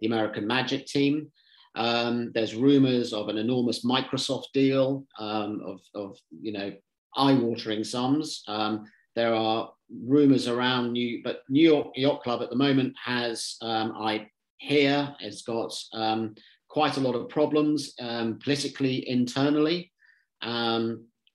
the 0.00 0.06
American 0.06 0.46
Magic 0.46 0.86
team. 0.86 1.30
Um, 1.74 2.32
there's 2.34 2.54
rumors 2.54 3.12
of 3.12 3.28
an 3.28 3.38
enormous 3.38 3.84
Microsoft 3.84 4.52
deal 4.52 5.06
um, 5.18 5.60
of, 5.64 5.80
of, 5.94 6.18
you 6.40 6.52
know, 6.52 6.72
eye-watering 7.16 7.84
sums. 7.84 8.42
Um, 8.48 8.86
there 9.14 9.34
are 9.34 9.70
rumors 10.04 10.48
around 10.48 10.92
New, 10.92 11.20
but 11.24 11.42
New 11.48 11.66
York 11.68 11.88
Yacht 11.96 12.22
Club 12.22 12.42
at 12.42 12.50
the 12.50 12.56
moment 12.56 12.94
has, 13.02 13.56
um, 13.62 13.92
I 13.96 14.28
hear, 14.58 15.14
has 15.20 15.42
got 15.42 15.72
um, 15.92 16.34
quite 16.68 16.96
a 16.96 17.00
lot 17.00 17.14
of 17.14 17.28
problems 17.28 17.94
um, 18.00 18.38
politically 18.42 19.08
internally. 19.08 19.90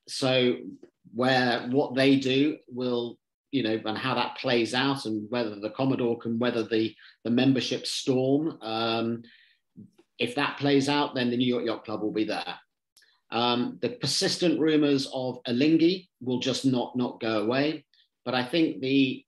So 0.07 0.57
where 1.13 1.67
what 1.69 1.95
they 1.95 2.17
do 2.17 2.57
will 2.67 3.17
you 3.53 3.61
know, 3.61 3.79
and 3.85 3.97
how 3.97 4.15
that 4.15 4.35
plays 4.37 4.73
out, 4.73 5.05
and 5.05 5.29
whether 5.29 5.59
the 5.59 5.69
Commodore 5.69 6.17
can 6.17 6.39
weather 6.39 6.63
the 6.63 6.93
the 7.23 7.29
membership 7.29 7.85
storm. 7.85 8.57
Um, 8.61 9.21
if 10.17 10.33
that 10.35 10.57
plays 10.57 10.89
out, 10.89 11.13
then 11.13 11.29
the 11.29 11.37
New 11.37 11.47
York 11.47 11.63
Yacht 11.63 11.85
Club 11.85 12.01
will 12.01 12.11
be 12.11 12.23
there. 12.23 12.55
Um, 13.31 13.77
the 13.81 13.89
persistent 13.89 14.59
rumours 14.59 15.07
of 15.13 15.37
Alinghi 15.47 16.07
will 16.19 16.39
just 16.39 16.65
not 16.65 16.95
not 16.95 17.19
go 17.19 17.43
away. 17.43 17.85
But 18.25 18.33
I 18.33 18.43
think 18.43 18.81
the 18.81 19.23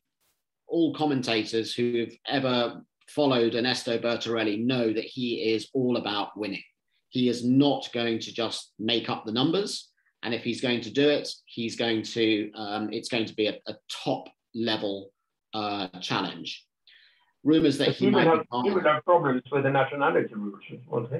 all 0.67 0.95
commentators 0.95 1.75
who 1.75 1.99
have 1.99 2.13
ever 2.27 2.81
followed 3.07 3.53
Ernesto 3.53 3.99
Bertarelli 3.99 4.65
know 4.65 4.91
that 4.91 5.03
he 5.03 5.53
is 5.53 5.69
all 5.73 5.97
about 5.97 6.35
winning. 6.35 6.63
He 7.09 7.29
is 7.29 7.45
not 7.45 7.89
going 7.93 8.19
to 8.21 8.33
just 8.33 8.73
make 8.79 9.07
up 9.07 9.23
the 9.23 9.31
numbers. 9.31 9.91
And 10.25 10.33
if 10.33 10.43
he's 10.43 10.59
going 10.59 10.81
to 10.81 10.91
do 10.91 11.07
it, 11.07 11.29
he's 11.45 11.75
going 11.75 12.01
to, 12.01 12.51
um, 12.53 12.89
it's 12.91 13.09
going 13.09 13.25
to 13.27 13.35
be 13.35 13.47
a, 13.47 13.55
a 13.67 13.75
top 13.89 14.27
level 14.53 15.11
uh, 15.53 15.87
challenge 16.01 16.65
rumors 17.45 17.77
that 17.77 17.89
he, 17.89 18.05
he 18.05 18.11
might 18.11 18.27
have, 18.27 18.45
he 18.63 18.71
would 18.71 18.85
have 18.85 19.05
problems 19.05 19.43
with 19.51 19.63
the 19.63 19.69
nationality 19.69 20.33
rules, 20.33 20.63
won't 20.87 21.13
he? 21.13 21.19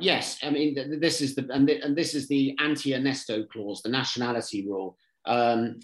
Yes, 0.00 0.38
I 0.42 0.50
mean 0.50 0.98
this 1.00 1.20
is 1.20 1.36
the 1.36 1.46
and, 1.52 1.70
and 1.70 1.94
this 1.94 2.14
is 2.14 2.26
the 2.26 2.56
anti-Ernesto 2.58 3.44
clause, 3.44 3.82
the 3.82 3.90
nationality 3.90 4.66
rule. 4.66 4.96
Um, 5.24 5.78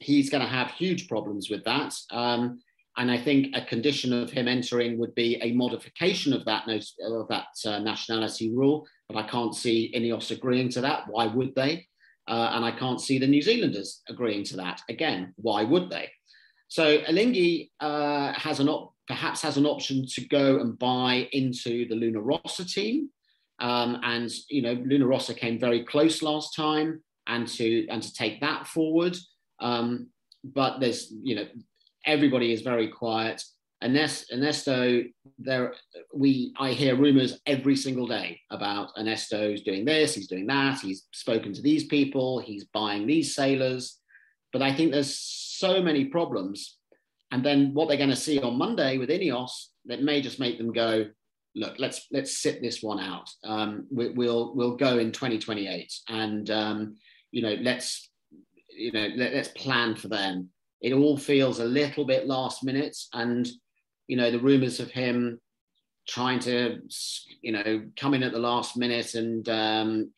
he's 0.00 0.28
going 0.28 0.42
to 0.42 0.48
have 0.48 0.72
huge 0.72 1.06
problems 1.06 1.48
with 1.48 1.62
that, 1.64 1.94
um, 2.10 2.58
and 2.96 3.12
I 3.12 3.18
think 3.18 3.54
a 3.54 3.64
condition 3.64 4.12
of 4.12 4.30
him 4.30 4.48
entering 4.48 4.98
would 4.98 5.14
be 5.14 5.38
a 5.40 5.52
modification 5.52 6.32
of 6.32 6.44
that 6.46 6.68
of 6.68 7.28
that 7.28 7.46
uh, 7.64 7.78
nationality 7.78 8.50
rule. 8.52 8.88
But 9.08 9.16
I 9.16 9.22
can't 9.28 9.54
see 9.54 9.92
Ineos 9.96 10.30
agreeing 10.30 10.68
to 10.70 10.80
that. 10.82 11.04
Why 11.08 11.26
would 11.26 11.54
they? 11.54 11.86
Uh, 12.28 12.50
and 12.54 12.64
I 12.64 12.72
can't 12.72 13.00
see 13.00 13.18
the 13.18 13.26
New 13.26 13.40
Zealanders 13.40 14.02
agreeing 14.08 14.44
to 14.44 14.56
that. 14.56 14.82
Again, 14.90 15.32
why 15.36 15.64
would 15.64 15.88
they? 15.88 16.10
So 16.68 16.98
Alinghi 16.98 17.70
uh, 17.80 18.34
has 18.34 18.60
an 18.60 18.68
op- 18.68 18.94
perhaps 19.06 19.40
has 19.40 19.56
an 19.56 19.64
option 19.64 20.06
to 20.06 20.28
go 20.28 20.60
and 20.60 20.78
buy 20.78 21.28
into 21.32 21.88
the 21.88 21.94
Luna 21.94 22.20
Rossa 22.20 22.66
team. 22.66 23.08
Um, 23.60 24.00
and 24.04 24.30
you 24.50 24.62
know, 24.62 24.74
Luna 24.74 25.06
Rossa 25.06 25.34
came 25.34 25.58
very 25.58 25.84
close 25.84 26.22
last 26.22 26.54
time, 26.54 27.02
and 27.26 27.48
to 27.48 27.88
and 27.88 28.02
to 28.02 28.12
take 28.12 28.40
that 28.42 28.66
forward. 28.66 29.16
Um, 29.60 30.08
but 30.44 30.78
there's 30.80 31.12
you 31.22 31.34
know, 31.34 31.46
everybody 32.04 32.52
is 32.52 32.60
very 32.60 32.88
quiet. 32.88 33.42
Ernesto, 33.82 35.04
there 35.38 35.74
we 36.12 36.52
I 36.58 36.72
hear 36.72 36.96
rumors 36.96 37.40
every 37.46 37.76
single 37.76 38.06
day 38.06 38.40
about 38.50 38.90
Ernesto's 38.98 39.62
doing 39.62 39.84
this, 39.84 40.14
he's 40.14 40.26
doing 40.26 40.46
that, 40.46 40.80
he's 40.80 41.06
spoken 41.12 41.52
to 41.52 41.62
these 41.62 41.84
people, 41.84 42.40
he's 42.40 42.64
buying 42.64 43.06
these 43.06 43.34
sailors. 43.34 43.98
But 44.52 44.62
I 44.62 44.74
think 44.74 44.92
there's 44.92 45.16
so 45.16 45.82
many 45.82 46.06
problems. 46.06 46.78
And 47.30 47.44
then 47.44 47.74
what 47.74 47.88
they're 47.88 47.98
going 47.98 48.08
to 48.10 48.16
see 48.16 48.40
on 48.40 48.56
Monday 48.56 48.96
with 48.96 49.10
Ineos 49.10 49.50
that 49.86 50.02
may 50.02 50.22
just 50.22 50.40
make 50.40 50.58
them 50.58 50.72
go, 50.72 51.06
look, 51.54 51.74
let's 51.78 52.06
let's 52.10 52.38
sit 52.38 52.62
this 52.62 52.82
one 52.82 53.00
out. 53.00 53.28
Um, 53.44 53.86
we, 53.90 54.08
will 54.10 54.54
we'll 54.54 54.76
go 54.76 54.98
in 54.98 55.12
2028, 55.12 55.92
and 56.08 56.50
um, 56.50 56.96
you 57.30 57.42
know 57.42 57.56
let's 57.60 58.10
you 58.70 58.92
know 58.92 59.08
let, 59.16 59.34
let's 59.34 59.48
plan 59.48 59.94
for 59.94 60.08
them. 60.08 60.48
It 60.80 60.92
all 60.92 61.16
feels 61.16 61.58
a 61.58 61.64
little 61.64 62.04
bit 62.04 62.26
last 62.26 62.64
minute, 62.64 62.96
and 63.12 63.48
you 64.08 64.16
know 64.16 64.30
the 64.30 64.40
rumours 64.40 64.80
of 64.80 64.90
him 64.90 65.40
trying 66.08 66.40
to 66.40 66.80
you 67.42 67.52
know 67.52 67.82
come 67.96 68.14
in 68.14 68.22
at 68.22 68.32
the 68.32 68.38
last 68.38 68.76
minute 68.76 69.14
and 69.14 69.48
um, 69.48 70.10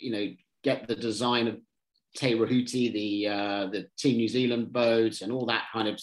you 0.00 0.12
know 0.12 0.26
get 0.62 0.86
the 0.88 0.96
design 0.96 1.46
of 1.46 1.56
Te 2.16 2.34
Rehutai, 2.34 2.92
the 2.92 3.28
uh, 3.28 3.66
the 3.66 3.86
Team 3.96 4.16
New 4.16 4.28
Zealand 4.28 4.72
boat, 4.72 5.20
and 5.20 5.30
all 5.30 5.46
that 5.46 5.64
kind 5.72 5.86
of 5.86 6.00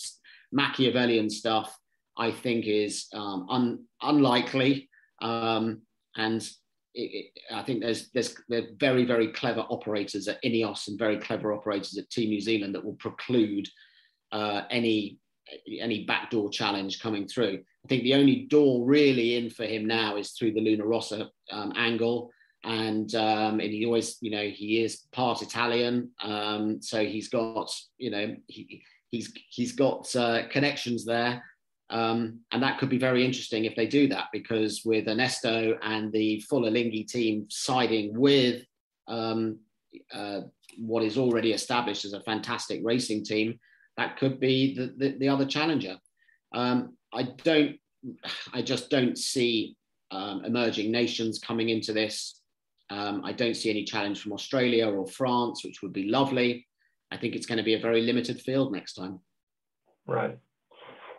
Machiavellian 0.51 1.29
stuff, 1.29 1.77
I 2.17 2.31
think 2.31 2.65
is 2.65 3.07
um, 3.13 3.47
un, 3.49 3.85
unlikely. 4.01 4.89
Um, 5.21 5.81
and 6.15 6.41
it, 6.93 7.01
it, 7.01 7.25
I 7.51 7.63
think 7.63 7.81
there's 7.81 8.09
there's 8.11 8.35
there's 8.47 8.71
very 8.77 9.05
very 9.05 9.29
clever 9.33 9.61
operators 9.61 10.27
at 10.27 10.41
Ineos 10.43 10.87
and 10.87 10.99
very 10.99 11.17
clever 11.17 11.51
operators 11.51 11.97
at 11.97 12.09
Team 12.09 12.29
New 12.29 12.41
Zealand 12.41 12.75
that 12.75 12.85
will 12.85 12.93
preclude 12.93 13.67
uh, 14.31 14.61
any 14.69 15.17
any 15.79 16.05
backdoor 16.05 16.49
challenge 16.49 16.99
coming 16.99 17.27
through. 17.27 17.63
I 17.85 17.87
think 17.87 18.03
the 18.03 18.15
only 18.15 18.47
door 18.49 18.85
really 18.85 19.35
in 19.35 19.49
for 19.49 19.65
him 19.65 19.85
now 19.85 20.15
is 20.17 20.31
through 20.31 20.53
the 20.53 20.61
Luna 20.61 20.85
Rossa 20.85 21.29
um, 21.51 21.73
angle 21.75 22.31
and 22.63 23.13
um, 23.15 23.59
and 23.59 23.71
he 23.71 23.85
always 23.85 24.17
you 24.21 24.31
know 24.31 24.47
he 24.47 24.81
is 24.83 25.01
part 25.11 25.41
Italian, 25.41 26.09
um, 26.21 26.81
so 26.81 27.05
he's 27.05 27.27
got 27.27 27.69
you 27.97 28.09
know 28.09 28.35
he, 28.47 28.83
he's 29.09 29.33
he's 29.49 29.73
got 29.73 30.13
uh, 30.15 30.47
connections 30.49 31.05
there. 31.05 31.43
Um, 31.89 32.39
and 32.51 32.63
that 32.63 32.79
could 32.79 32.89
be 32.89 32.97
very 32.97 33.23
interesting 33.23 33.65
if 33.65 33.75
they 33.75 33.85
do 33.85 34.07
that, 34.07 34.27
because 34.31 34.81
with 34.83 35.07
Ernesto 35.07 35.77
and 35.83 36.11
the 36.11 36.39
full 36.39 36.63
Alinghi 36.63 37.07
team 37.07 37.45
siding 37.49 38.17
with 38.17 38.63
um, 39.07 39.59
uh, 40.11 40.41
what 40.77 41.03
is 41.03 41.17
already 41.17 41.51
established 41.51 42.05
as 42.05 42.13
a 42.13 42.21
fantastic 42.21 42.81
racing 42.83 43.23
team, 43.23 43.59
that 43.97 44.17
could 44.17 44.39
be 44.39 44.75
the, 44.75 44.93
the, 44.97 45.17
the 45.17 45.29
other 45.29 45.45
challenger. 45.45 45.97
Um, 46.53 46.97
I 47.13 47.23
don't, 47.43 47.77
I 48.53 48.61
just 48.61 48.89
don't 48.89 49.17
see 49.17 49.75
um, 50.11 50.45
emerging 50.45 50.91
nations 50.91 51.39
coming 51.39 51.69
into 51.69 51.93
this 51.93 52.41
um, 52.93 53.23
I 53.23 53.31
don't 53.31 53.55
see 53.55 53.69
any 53.69 53.83
challenge 53.83 54.21
from 54.21 54.33
Australia 54.33 54.87
or 54.89 55.07
France, 55.07 55.63
which 55.63 55.81
would 55.81 55.93
be 55.93 56.09
lovely. 56.09 56.67
I 57.11 57.17
think 57.17 57.35
it's 57.35 57.45
going 57.45 57.57
to 57.57 57.63
be 57.63 57.73
a 57.73 57.79
very 57.79 58.01
limited 58.01 58.39
field 58.41 58.71
next 58.71 58.93
time. 58.93 59.19
Right. 60.05 60.37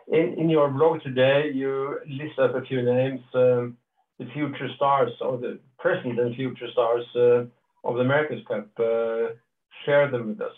In, 0.07 0.35
in 0.37 0.49
your 0.49 0.69
blog 0.69 1.01
today, 1.01 1.51
you 1.53 1.99
list 2.07 2.39
up 2.39 2.55
a 2.55 2.61
few 2.61 2.81
names, 2.81 3.21
um, 3.33 3.77
the 4.19 4.27
future 4.33 4.69
stars 4.75 5.11
or 5.19 5.37
the 5.37 5.59
present 5.79 6.19
and 6.19 6.35
future 6.35 6.69
stars 6.71 7.05
uh, 7.15 7.45
of 7.83 7.95
the 7.95 8.01
America's 8.01 8.45
Cup. 8.47 8.69
Uh, 8.79 9.33
share 9.85 10.09
them 10.09 10.29
with 10.29 10.41
us. 10.41 10.55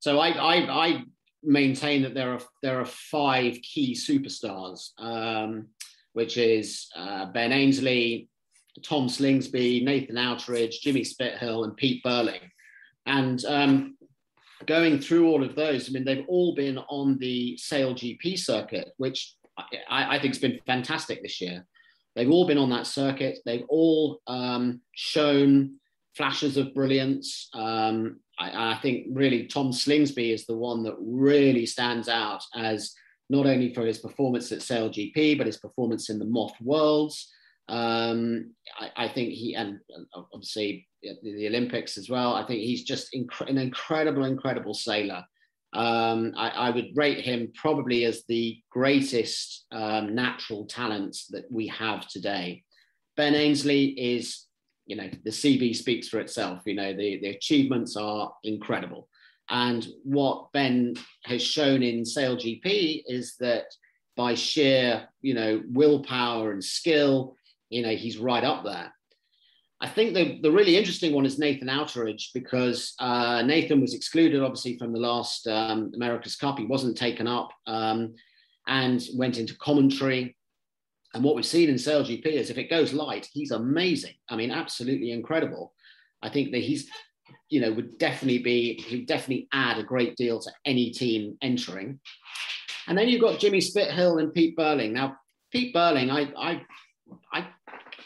So 0.00 0.18
I, 0.20 0.28
I, 0.28 0.86
I, 0.86 1.04
maintain 1.44 2.02
that 2.02 2.14
there 2.14 2.32
are 2.32 2.40
there 2.62 2.80
are 2.80 2.84
five 2.84 3.58
key 3.62 3.94
superstars, 3.94 4.90
um, 4.98 5.68
which 6.12 6.36
is 6.36 6.88
uh, 6.96 7.26
Ben 7.26 7.52
Ainslie, 7.52 8.28
Tom 8.82 9.08
Slingsby, 9.08 9.84
Nathan 9.84 10.16
Outteridge, 10.16 10.80
Jimmy 10.80 11.04
Spithill, 11.04 11.64
and 11.64 11.76
Pete 11.76 12.02
Burling. 12.02 12.40
And 13.06 13.42
um, 13.44 13.96
going 14.66 14.98
through 14.98 15.28
all 15.28 15.44
of 15.44 15.54
those, 15.54 15.88
I 15.88 15.92
mean, 15.92 16.04
they've 16.04 16.26
all 16.28 16.54
been 16.54 16.78
on 16.78 17.18
the 17.18 17.56
Sail 17.56 17.94
GP 17.94 18.38
circuit, 18.38 18.92
which 18.96 19.34
I, 19.56 20.16
I 20.16 20.18
think 20.18 20.34
has 20.34 20.42
been 20.42 20.60
fantastic 20.66 21.22
this 21.22 21.40
year. 21.40 21.66
They've 22.14 22.30
all 22.30 22.46
been 22.46 22.58
on 22.58 22.70
that 22.70 22.86
circuit. 22.86 23.38
They've 23.44 23.64
all 23.68 24.20
um, 24.26 24.80
shown 24.92 25.76
flashes 26.16 26.56
of 26.56 26.74
brilliance. 26.74 27.48
Um, 27.54 28.20
I, 28.38 28.72
I, 28.72 28.78
think 28.80 29.06
really 29.10 29.46
Tom 29.46 29.72
Slingsby 29.72 30.32
is 30.32 30.46
the 30.46 30.56
one 30.56 30.82
that 30.84 30.96
really 31.00 31.66
stands 31.66 32.08
out 32.08 32.42
as 32.54 32.94
not 33.30 33.46
only 33.46 33.74
for 33.74 33.84
his 33.84 33.98
performance 33.98 34.52
at 34.52 34.62
Sail 34.62 34.88
GP, 34.88 35.36
but 35.36 35.46
his 35.46 35.58
performance 35.58 36.10
in 36.10 36.18
the 36.18 36.24
Moth 36.24 36.54
Worlds. 36.60 37.30
Um, 37.68 38.54
I, 38.78 39.04
I, 39.04 39.08
think 39.08 39.30
he, 39.30 39.54
and 39.54 39.78
obviously 40.32 40.88
the, 41.02 41.16
the, 41.22 41.48
Olympics 41.48 41.98
as 41.98 42.08
well, 42.08 42.34
I 42.34 42.46
think 42.46 42.60
he's 42.60 42.84
just 42.84 43.12
inc- 43.12 43.48
an 43.48 43.58
incredible, 43.58 44.24
incredible 44.24 44.72
sailor. 44.72 45.24
Um, 45.74 46.32
I, 46.34 46.48
I, 46.48 46.70
would 46.70 46.96
rate 46.96 47.22
him 47.22 47.52
probably 47.54 48.06
as 48.06 48.24
the 48.26 48.58
greatest 48.70 49.66
um, 49.70 50.14
natural 50.14 50.64
talent 50.64 51.18
that 51.28 51.44
we 51.50 51.66
have 51.66 52.08
today. 52.08 52.62
Ben 53.18 53.34
Ainslie 53.34 53.88
is 53.88 54.47
you 54.88 54.96
know, 54.96 55.08
the 55.22 55.30
CV 55.30 55.76
speaks 55.76 56.08
for 56.08 56.18
itself. 56.18 56.62
You 56.64 56.74
know, 56.74 56.92
the, 56.92 57.20
the 57.20 57.28
achievements 57.28 57.94
are 57.96 58.32
incredible. 58.42 59.08
And 59.50 59.86
what 60.02 60.50
Ben 60.52 60.94
has 61.24 61.42
shown 61.42 61.82
in 61.82 62.02
SailGP 62.02 63.04
is 63.06 63.36
that 63.38 63.66
by 64.16 64.34
sheer, 64.34 65.08
you 65.20 65.34
know, 65.34 65.62
willpower 65.70 66.52
and 66.52 66.64
skill, 66.64 67.36
you 67.70 67.82
know, 67.82 67.94
he's 67.94 68.18
right 68.18 68.42
up 68.42 68.64
there. 68.64 68.92
I 69.80 69.88
think 69.88 70.14
the, 70.14 70.40
the 70.42 70.50
really 70.50 70.76
interesting 70.76 71.12
one 71.12 71.24
is 71.24 71.38
Nathan 71.38 71.68
Outteridge 71.68 72.30
because 72.34 72.94
uh, 72.98 73.42
Nathan 73.42 73.80
was 73.80 73.94
excluded, 73.94 74.42
obviously, 74.42 74.76
from 74.76 74.92
the 74.92 74.98
last 74.98 75.46
um, 75.46 75.92
America's 75.94 76.34
Cup. 76.34 76.58
He 76.58 76.64
wasn't 76.64 76.96
taken 76.96 77.28
up 77.28 77.50
um, 77.66 78.14
and 78.66 79.06
went 79.14 79.38
into 79.38 79.56
commentary. 79.58 80.36
And 81.14 81.24
what 81.24 81.34
we've 81.34 81.46
seen 81.46 81.70
in 81.70 81.76
SailGP 81.76 82.26
is 82.26 82.50
if 82.50 82.58
it 82.58 82.70
goes 82.70 82.92
light, 82.92 83.28
he's 83.32 83.50
amazing. 83.50 84.14
I 84.28 84.36
mean, 84.36 84.50
absolutely 84.50 85.10
incredible. 85.12 85.72
I 86.22 86.28
think 86.28 86.52
that 86.52 86.58
he's, 86.58 86.88
you 87.48 87.60
know, 87.60 87.72
would 87.72 87.98
definitely 87.98 88.38
be, 88.38 88.74
he 88.74 88.96
would 88.96 89.06
definitely 89.06 89.48
add 89.52 89.78
a 89.78 89.82
great 89.82 90.16
deal 90.16 90.38
to 90.40 90.50
any 90.64 90.90
team 90.90 91.38
entering. 91.40 91.98
And 92.86 92.96
then 92.96 93.08
you've 93.08 93.22
got 93.22 93.38
Jimmy 93.38 93.60
Spithill 93.60 94.18
and 94.18 94.34
Pete 94.34 94.56
Burling. 94.56 94.92
Now, 94.92 95.16
Pete 95.50 95.72
Burling, 95.72 96.10
I, 96.10 96.32
I, 96.36 96.62
I 97.32 97.48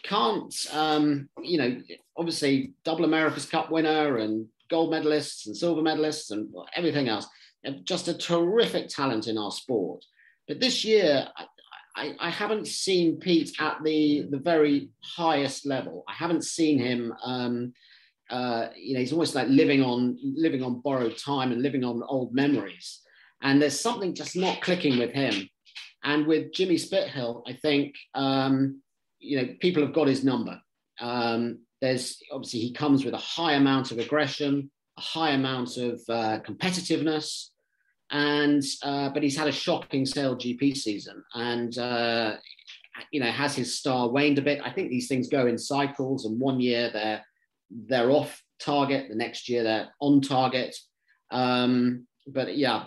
can't, 0.04 0.54
um, 0.72 1.28
you 1.42 1.58
know, 1.58 1.80
obviously 2.16 2.74
double 2.84 3.04
America's 3.04 3.46
Cup 3.46 3.70
winner 3.70 4.18
and 4.18 4.46
gold 4.70 4.92
medalists 4.92 5.46
and 5.46 5.56
silver 5.56 5.82
medalists 5.82 6.30
and 6.30 6.48
everything 6.76 7.08
else. 7.08 7.26
Just 7.84 8.08
a 8.08 8.14
terrific 8.14 8.88
talent 8.88 9.26
in 9.26 9.38
our 9.38 9.50
sport. 9.50 10.04
But 10.48 10.60
this 10.60 10.84
year, 10.84 11.28
I, 11.94 12.14
I, 12.18 12.30
haven't 12.30 12.66
seen 12.66 13.18
Pete 13.18 13.52
at 13.60 13.78
the, 13.84 14.26
the 14.30 14.38
very 14.38 14.90
highest 15.02 15.66
level. 15.66 16.04
I 16.08 16.14
haven't 16.14 16.44
seen 16.44 16.78
him. 16.78 17.12
Um, 17.22 17.72
uh, 18.30 18.68
you 18.76 18.94
know, 18.94 19.00
he's 19.00 19.12
almost 19.12 19.34
like 19.34 19.48
living 19.48 19.82
on 19.82 20.16
living 20.22 20.62
on 20.62 20.80
borrowed 20.80 21.18
time 21.18 21.52
and 21.52 21.60
living 21.60 21.84
on 21.84 22.02
old 22.08 22.34
memories. 22.34 23.00
And 23.42 23.60
there's 23.60 23.78
something 23.78 24.14
just 24.14 24.36
not 24.36 24.62
clicking 24.62 24.98
with 24.98 25.10
him. 25.10 25.48
And 26.02 26.26
with 26.26 26.52
Jimmy 26.52 26.78
Spithill, 26.78 27.42
I 27.46 27.52
think 27.52 27.94
um, 28.14 28.80
you 29.22 29.36
know, 29.36 29.48
people 29.60 29.82
have 29.82 29.94
got 29.94 30.08
his 30.08 30.24
number. 30.24 30.60
Um, 31.00 31.60
there's 31.80 32.18
obviously 32.30 32.60
he 32.60 32.72
comes 32.72 33.04
with 33.04 33.14
a 33.14 33.18
high 33.18 33.54
amount 33.54 33.92
of 33.92 33.98
aggression, 33.98 34.70
a 34.98 35.00
high 35.00 35.30
amount 35.30 35.76
of 35.76 36.00
uh, 36.08 36.38
competitiveness, 36.40 37.48
and 38.12 38.62
uh, 38.82 39.08
but 39.08 39.22
he's 39.22 39.36
had 39.36 39.48
a 39.48 39.52
shocking 39.52 40.04
SailGP 40.04 40.76
season, 40.76 41.24
and 41.34 41.76
uh, 41.78 42.36
you 43.10 43.20
know 43.20 43.30
has 43.30 43.56
his 43.56 43.78
star 43.78 44.08
waned 44.08 44.38
a 44.38 44.42
bit. 44.42 44.60
I 44.62 44.70
think 44.70 44.90
these 44.90 45.08
things 45.08 45.28
go 45.28 45.46
in 45.46 45.58
cycles, 45.58 46.26
and 46.26 46.38
one 46.38 46.60
year 46.60 46.90
they're 46.92 47.24
they're 47.70 48.10
off 48.10 48.42
target, 48.60 49.08
the 49.08 49.16
next 49.16 49.48
year 49.48 49.62
they're 49.62 49.88
on 50.00 50.20
target. 50.20 50.76
Um, 51.30 52.06
but 52.26 52.56
yeah, 52.56 52.84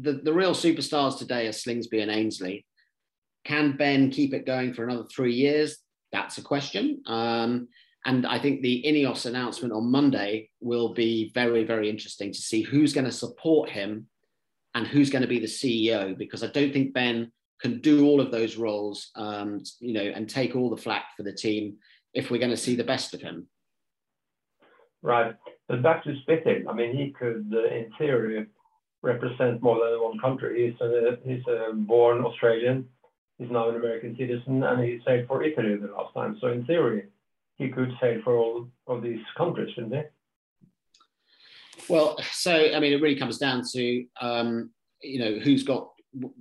the, 0.00 0.14
the 0.24 0.32
real 0.32 0.52
superstars 0.52 1.16
today 1.16 1.46
are 1.46 1.52
Slingsby 1.52 2.02
and 2.02 2.10
Ainslie. 2.10 2.66
Can 3.44 3.76
Ben 3.76 4.10
keep 4.10 4.34
it 4.34 4.44
going 4.44 4.74
for 4.74 4.84
another 4.84 5.04
three 5.04 5.32
years? 5.32 5.78
That's 6.12 6.38
a 6.38 6.42
question. 6.42 7.02
Um, 7.06 7.68
and 8.04 8.26
I 8.26 8.38
think 8.38 8.60
the 8.60 8.84
Ineos 8.86 9.26
announcement 9.26 9.72
on 9.72 9.90
Monday 9.90 10.50
will 10.60 10.92
be 10.92 11.30
very, 11.32 11.64
very 11.64 11.88
interesting 11.88 12.32
to 12.32 12.38
see 12.38 12.62
who's 12.62 12.92
going 12.92 13.06
to 13.06 13.12
support 13.12 13.70
him 13.70 14.08
and 14.76 14.86
who's 14.86 15.10
going 15.10 15.22
to 15.22 15.28
be 15.28 15.40
the 15.40 15.46
CEO, 15.46 16.16
because 16.16 16.44
I 16.44 16.48
don't 16.48 16.72
think 16.72 16.94
Ben 16.94 17.32
can 17.60 17.80
do 17.80 18.06
all 18.06 18.20
of 18.20 18.30
those 18.30 18.56
roles, 18.56 19.10
um, 19.16 19.60
you 19.80 19.92
know, 19.92 20.02
and 20.02 20.28
take 20.28 20.54
all 20.54 20.70
the 20.70 20.76
flack 20.76 21.06
for 21.16 21.24
the 21.24 21.32
team 21.32 21.78
if 22.14 22.30
we're 22.30 22.38
going 22.38 22.50
to 22.50 22.56
see 22.56 22.76
the 22.76 22.84
best 22.84 23.14
of 23.14 23.20
him. 23.20 23.48
Right. 25.02 25.34
But 25.66 25.82
back 25.82 26.04
to 26.04 26.14
Spithill, 26.22 26.68
I 26.68 26.74
mean, 26.74 26.96
he 26.96 27.12
could, 27.18 27.52
uh, 27.52 27.74
in 27.74 27.90
theory, 27.98 28.46
represent 29.02 29.62
more 29.62 29.78
than 29.82 30.00
one 30.00 30.20
country. 30.20 30.70
He's 30.70 30.80
a, 30.80 31.18
he's 31.24 31.42
a 31.48 31.72
born 31.74 32.24
Australian 32.24 32.88
He's 33.38 33.50
now 33.50 33.68
an 33.68 33.76
American 33.76 34.16
citizen 34.16 34.62
and 34.62 34.82
he 34.82 35.00
sailed 35.04 35.26
for 35.28 35.42
Italy 35.42 35.76
the 35.76 35.88
last 35.88 36.14
time. 36.14 36.38
So 36.40 36.48
in 36.48 36.64
theory, 36.64 37.08
he 37.58 37.68
could 37.68 37.92
sail 38.00 38.20
for 38.24 38.36
all 38.36 38.68
of 38.86 39.02
these 39.02 39.20
countries, 39.36 39.74
shouldn't 39.74 39.94
he? 39.94 40.02
Well, 41.88 42.18
so 42.32 42.52
I 42.52 42.80
mean, 42.80 42.92
it 42.92 43.00
really 43.00 43.18
comes 43.18 43.38
down 43.38 43.62
to 43.72 44.04
um, 44.20 44.70
you 45.02 45.18
know 45.18 45.38
who's 45.38 45.62
got 45.62 45.90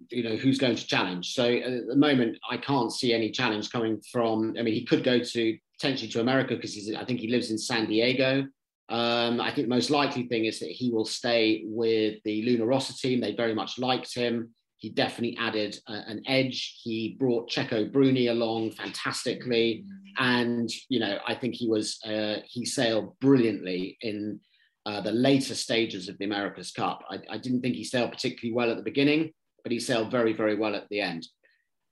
you 0.10 0.23
know 0.23 0.36
who's 0.36 0.58
going 0.58 0.75
to 0.75 0.88
challenge. 0.88 1.34
So 1.34 1.45
at 1.45 1.88
the 1.88 1.95
moment, 1.95 2.38
I 2.49 2.58
can't 2.58 2.91
see 2.91 3.13
any 3.13 3.31
challenge 3.31 3.71
coming 3.71 4.01
from. 4.12 4.55
I 4.58 4.63
mean, 4.63 4.73
he 4.73 4.86
could 4.86 5.03
go 5.03 5.19
to 5.19 5.58
potentially 5.79 6.10
to 6.12 6.21
America 6.21 6.55
because 6.55 6.73
he's. 6.73 6.93
I 6.95 7.05
think 7.05 7.19
he 7.19 7.29
lives 7.29 7.51
in 7.51 7.58
San 7.58 7.88
Diego. 7.88 8.45
Um, 8.89 9.41
I 9.41 9.51
think 9.51 9.67
the 9.67 9.75
most 9.75 9.89
likely 9.89 10.27
thing 10.27 10.45
is 10.45 10.60
that 10.60 10.69
he 10.69 10.91
will 10.91 11.05
stay 11.05 11.63
with 11.65 12.21
the 12.23 12.43
Luna 12.43 12.65
Rossa 12.65 12.95
team. 12.95 13.19
They 13.19 13.36
very 13.36 13.55
much 13.55 13.79
liked 13.79 14.13
him. 14.13 14.53
He 14.77 14.89
definitely 14.89 15.38
added 15.39 15.79
uh, 15.88 16.01
an 16.05 16.21
edge. 16.27 16.79
He 16.84 17.15
brought 17.19 17.49
Checco 17.49 17.91
Bruni 17.91 18.27
along 18.27 18.71
fantastically, 18.71 19.86
and 20.17 20.69
you 20.89 20.99
know 20.99 21.17
I 21.27 21.36
think 21.36 21.55
he 21.55 21.67
was 21.67 21.99
uh, 22.05 22.38
he 22.47 22.65
sailed 22.65 23.17
brilliantly 23.19 23.97
in 24.01 24.39
uh, 24.86 25.02
the 25.02 25.12
later 25.12 25.56
stages 25.56 26.08
of 26.08 26.17
the 26.17 26.26
America's 26.26 26.71
Cup. 26.71 27.04
I, 27.10 27.19
I, 27.30 27.38
didn't 27.38 27.62
think 27.62 27.76
he 27.76 27.84
sailed 27.84 28.12
particularly 28.12 28.54
well 28.54 28.69
at 28.69 28.78
the 28.78 28.84
beginning, 28.84 29.32
but 29.63 29.71
he 29.71 29.80
sailed 29.80 30.12
very 30.12 30.34
very 30.34 30.56
well 30.56 30.76
at 30.76 30.88
the 30.89 31.02
end, 31.02 31.28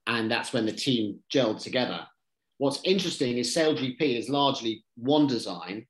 and 0.08 0.30
that's 0.30 0.54
when 0.54 0.66
the 0.66 0.72
team 0.72 1.20
gelled 1.34 1.62
together. 1.62 2.06
What's 2.58 2.82
interesting 2.84 3.38
is 3.38 3.56
SailGP 3.56 4.02
is 4.02 4.30
largely 4.30 4.84
one 4.96 5.28
design, 5.28 5.88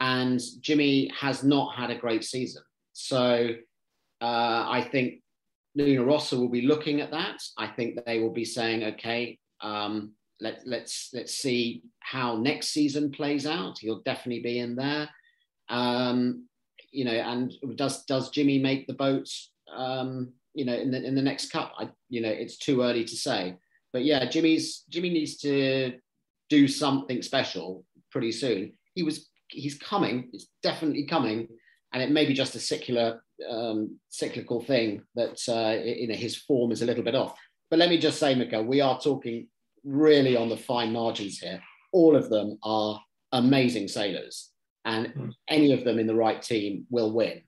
and 0.00 0.40
Jimmy 0.60 1.10
has 1.18 1.42
not 1.42 1.74
had 1.74 1.90
a 1.90 1.98
great 1.98 2.24
season. 2.24 2.62
So 2.92 3.48
uh, 4.20 4.66
I 4.68 4.86
think 4.92 5.22
Luna 5.74 6.04
Rossa 6.04 6.36
will 6.36 6.48
be 6.48 6.62
looking 6.62 7.00
at 7.00 7.10
that. 7.12 7.40
I 7.56 7.66
think 7.66 7.98
they 8.04 8.20
will 8.20 8.32
be 8.32 8.44
saying, 8.44 8.84
okay, 8.84 9.38
um, 9.62 10.12
let, 10.40 10.60
let's 10.66 11.10
let's 11.14 11.34
see 11.34 11.82
how 12.00 12.36
next 12.36 12.68
season 12.68 13.10
plays 13.10 13.46
out. 13.46 13.78
He'll 13.78 14.02
definitely 14.02 14.42
be 14.42 14.58
in 14.58 14.74
there. 14.74 15.08
Um, 15.68 16.46
you 16.90 17.04
know, 17.04 17.12
and 17.12 17.54
does 17.76 18.04
does 18.04 18.30
Jimmy 18.30 18.58
make 18.58 18.86
the 18.86 18.94
boat? 18.94 19.28
Um, 19.74 20.32
you 20.54 20.64
know, 20.64 20.74
in 20.74 20.90
the 20.90 21.02
in 21.02 21.14
the 21.14 21.22
next 21.22 21.50
cup, 21.50 21.72
I, 21.78 21.88
you 22.08 22.20
know, 22.20 22.28
it's 22.28 22.58
too 22.58 22.82
early 22.82 23.04
to 23.04 23.16
say. 23.16 23.56
But 23.92 24.04
yeah, 24.04 24.28
Jimmy's 24.28 24.84
Jimmy 24.88 25.10
needs 25.10 25.36
to 25.38 25.94
do 26.50 26.68
something 26.68 27.22
special 27.22 27.84
pretty 28.10 28.32
soon. 28.32 28.72
He 28.94 29.02
was 29.02 29.28
he's 29.48 29.78
coming. 29.78 30.30
It's 30.32 30.48
definitely 30.62 31.06
coming, 31.06 31.48
and 31.92 32.02
it 32.02 32.10
may 32.10 32.26
be 32.26 32.34
just 32.34 32.54
a 32.54 32.60
secular 32.60 33.22
um, 33.48 33.98
cyclical 34.10 34.60
thing 34.60 35.02
that 35.14 35.40
uh, 35.48 35.82
you 35.82 36.08
know 36.08 36.14
his 36.14 36.36
form 36.36 36.72
is 36.72 36.82
a 36.82 36.86
little 36.86 37.04
bit 37.04 37.14
off. 37.14 37.38
But 37.70 37.78
let 37.78 37.88
me 37.88 37.98
just 37.98 38.18
say, 38.18 38.34
Mika, 38.34 38.62
we 38.62 38.82
are 38.82 39.00
talking 39.00 39.48
really 39.84 40.36
on 40.36 40.50
the 40.50 40.56
fine 40.56 40.92
margins 40.92 41.38
here. 41.38 41.62
All 41.92 42.16
of 42.16 42.28
them 42.28 42.58
are 42.62 43.00
amazing 43.32 43.88
sailors, 43.88 44.51
and 44.84 45.06
mm. 45.14 45.32
any 45.48 45.72
of 45.72 45.84
them 45.84 45.98
in 45.98 46.06
the 46.06 46.14
right 46.14 46.40
team 46.40 46.86
will 46.90 47.12
win. 47.12 47.42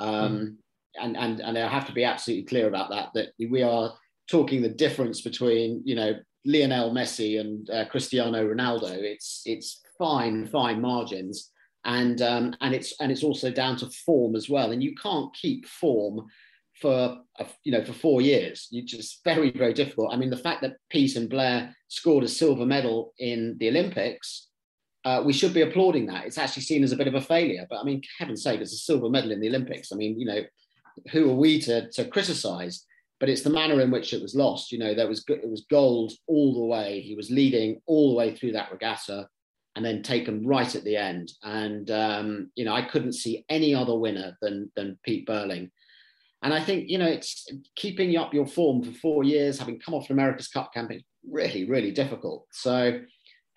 Um, 0.00 0.38
mm. 0.38 0.56
And 1.00 1.16
and 1.16 1.40
and 1.40 1.56
I 1.56 1.68
have 1.68 1.86
to 1.86 1.92
be 1.92 2.04
absolutely 2.04 2.44
clear 2.44 2.68
about 2.68 2.90
that. 2.90 3.10
That 3.14 3.28
we 3.50 3.62
are 3.62 3.94
talking 4.28 4.60
the 4.60 4.68
difference 4.68 5.22
between 5.22 5.82
you 5.84 5.94
know 5.94 6.14
Lionel 6.44 6.92
Messi 6.92 7.40
and 7.40 7.68
uh, 7.70 7.86
Cristiano 7.86 8.46
Ronaldo. 8.46 8.90
It's 8.90 9.42
it's 9.46 9.80
fine 9.98 10.46
fine 10.46 10.80
margins 10.82 11.52
and 11.84 12.22
um, 12.22 12.54
and 12.60 12.74
it's 12.74 12.94
and 13.00 13.10
it's 13.10 13.24
also 13.24 13.50
down 13.50 13.76
to 13.76 13.90
form 13.90 14.36
as 14.36 14.48
well. 14.48 14.72
And 14.72 14.82
you 14.82 14.94
can't 14.94 15.34
keep 15.34 15.66
form 15.66 16.26
for 16.80 17.18
a, 17.38 17.46
you 17.64 17.72
know 17.72 17.84
for 17.84 17.92
four 17.92 18.22
years. 18.22 18.68
You 18.70 18.82
just 18.82 19.20
very 19.24 19.50
very 19.50 19.72
difficult. 19.74 20.12
I 20.12 20.16
mean, 20.16 20.30
the 20.30 20.36
fact 20.36 20.62
that 20.62 20.76
Pete 20.90 21.16
and 21.16 21.28
Blair 21.28 21.74
scored 21.88 22.24
a 22.24 22.28
silver 22.28 22.66
medal 22.66 23.12
in 23.18 23.56
the 23.58 23.68
Olympics. 23.68 24.48
Uh, 25.04 25.22
we 25.24 25.32
should 25.32 25.52
be 25.52 25.62
applauding 25.62 26.06
that. 26.06 26.26
It's 26.26 26.38
actually 26.38 26.62
seen 26.62 26.84
as 26.84 26.92
a 26.92 26.96
bit 26.96 27.08
of 27.08 27.14
a 27.14 27.20
failure, 27.20 27.66
but 27.68 27.80
I 27.80 27.82
mean, 27.82 28.02
heaven's 28.18 28.42
sake, 28.42 28.60
it's 28.60 28.72
a 28.72 28.76
silver 28.76 29.08
medal 29.08 29.32
in 29.32 29.40
the 29.40 29.48
Olympics. 29.48 29.92
I 29.92 29.96
mean, 29.96 30.18
you 30.18 30.26
know, 30.26 30.42
who 31.10 31.30
are 31.30 31.34
we 31.34 31.60
to, 31.62 31.90
to 31.90 32.04
criticize? 32.06 32.86
But 33.18 33.28
it's 33.28 33.42
the 33.42 33.50
manner 33.50 33.80
in 33.80 33.90
which 33.90 34.12
it 34.12 34.20
was 34.20 34.34
lost. 34.34 34.72
You 34.72 34.78
know, 34.78 34.94
there 34.94 35.08
was 35.08 35.24
it 35.28 35.48
was 35.48 35.64
gold 35.70 36.12
all 36.26 36.54
the 36.54 36.64
way. 36.64 37.00
He 37.00 37.14
was 37.14 37.30
leading 37.30 37.80
all 37.86 38.10
the 38.10 38.16
way 38.16 38.34
through 38.34 38.52
that 38.52 38.72
regatta 38.72 39.28
and 39.76 39.84
then 39.84 40.02
taken 40.02 40.44
right 40.44 40.74
at 40.74 40.82
the 40.82 40.96
end. 40.96 41.30
And 41.44 41.88
um, 41.92 42.50
you 42.56 42.64
know, 42.64 42.74
I 42.74 42.82
couldn't 42.82 43.12
see 43.12 43.44
any 43.48 43.76
other 43.76 43.96
winner 43.96 44.36
than 44.42 44.72
than 44.74 44.98
Pete 45.04 45.24
Burling. 45.24 45.70
And 46.42 46.52
I 46.52 46.64
think 46.64 46.88
you 46.88 46.98
know, 46.98 47.06
it's 47.06 47.46
keeping 47.76 48.16
up 48.16 48.34
your 48.34 48.46
form 48.46 48.82
for 48.82 48.90
four 48.90 49.22
years, 49.22 49.56
having 49.56 49.78
come 49.78 49.94
off 49.94 50.10
an 50.10 50.14
America's 50.14 50.48
Cup 50.48 50.74
campaign, 50.74 51.04
really, 51.28 51.68
really 51.68 51.92
difficult. 51.92 52.46
So. 52.50 53.02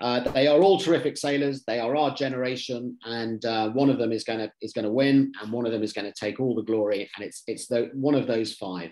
Uh, 0.02 0.20
they 0.32 0.48
are 0.48 0.60
all 0.60 0.78
terrific 0.78 1.18
sailors. 1.18 1.64
They 1.66 1.80
are 1.80 1.96
our 1.96 2.14
generation, 2.14 2.98
and 3.06 3.44
uh, 3.46 3.70
one 3.70 3.90
of 3.90 3.98
them 3.98 4.12
is 4.12 4.24
going 4.26 4.40
to 4.40 4.52
is 4.62 4.74
going 4.74 4.86
to 4.86 4.92
win, 4.92 5.32
and 5.42 5.52
one 5.52 5.66
of 5.66 5.72
them 5.72 5.84
is 5.84 5.94
going 5.94 6.12
to 6.12 6.14
take 6.20 6.40
all 6.40 6.54
the 6.54 6.64
glory. 6.64 7.10
And 7.16 7.26
it's 7.26 7.44
it's 7.48 7.68
the 7.68 7.92
one 7.94 8.16
of 8.16 8.28
those 8.28 8.54
five. 8.54 8.92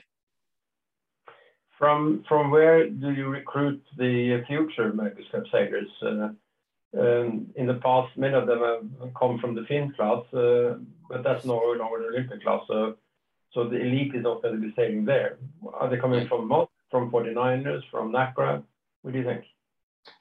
From 1.78 2.24
from 2.28 2.52
where 2.52 2.90
do 2.90 3.12
you 3.12 3.28
recruit 3.28 3.84
the 3.98 4.44
future 4.48 4.92
America's 4.92 5.26
Cup 5.32 5.44
sailors? 5.52 5.90
Uh, 6.02 6.30
um, 6.98 7.48
in 7.56 7.66
the 7.66 7.80
past, 7.84 8.16
many 8.16 8.36
of 8.36 8.48
them 8.48 8.96
have 9.02 9.14
come 9.16 9.40
from 9.40 9.56
the 9.56 9.64
Finn 9.64 9.92
class, 9.96 10.24
uh, 10.34 10.76
but 11.10 11.24
that's 11.24 11.44
no 11.44 11.56
longer 11.56 12.04
the 12.04 12.10
Olympic 12.10 12.44
class. 12.44 12.62
So, 12.68 12.96
so 13.52 13.68
the 13.68 13.78
elite 13.78 14.14
is 14.14 14.24
not 14.24 14.44
going 14.44 14.56
to 14.56 14.62
be 14.62 14.74
sailing 14.76 15.04
there. 15.04 15.38
Are 15.74 15.90
they 15.90 15.98
coming 15.98 16.28
from? 16.28 16.50
From 16.92 17.10
49ers, 17.10 17.82
from 17.90 18.12
NACRA? 18.12 18.62
What 19.02 19.14
do 19.14 19.18
you 19.18 19.26
think? 19.26 19.46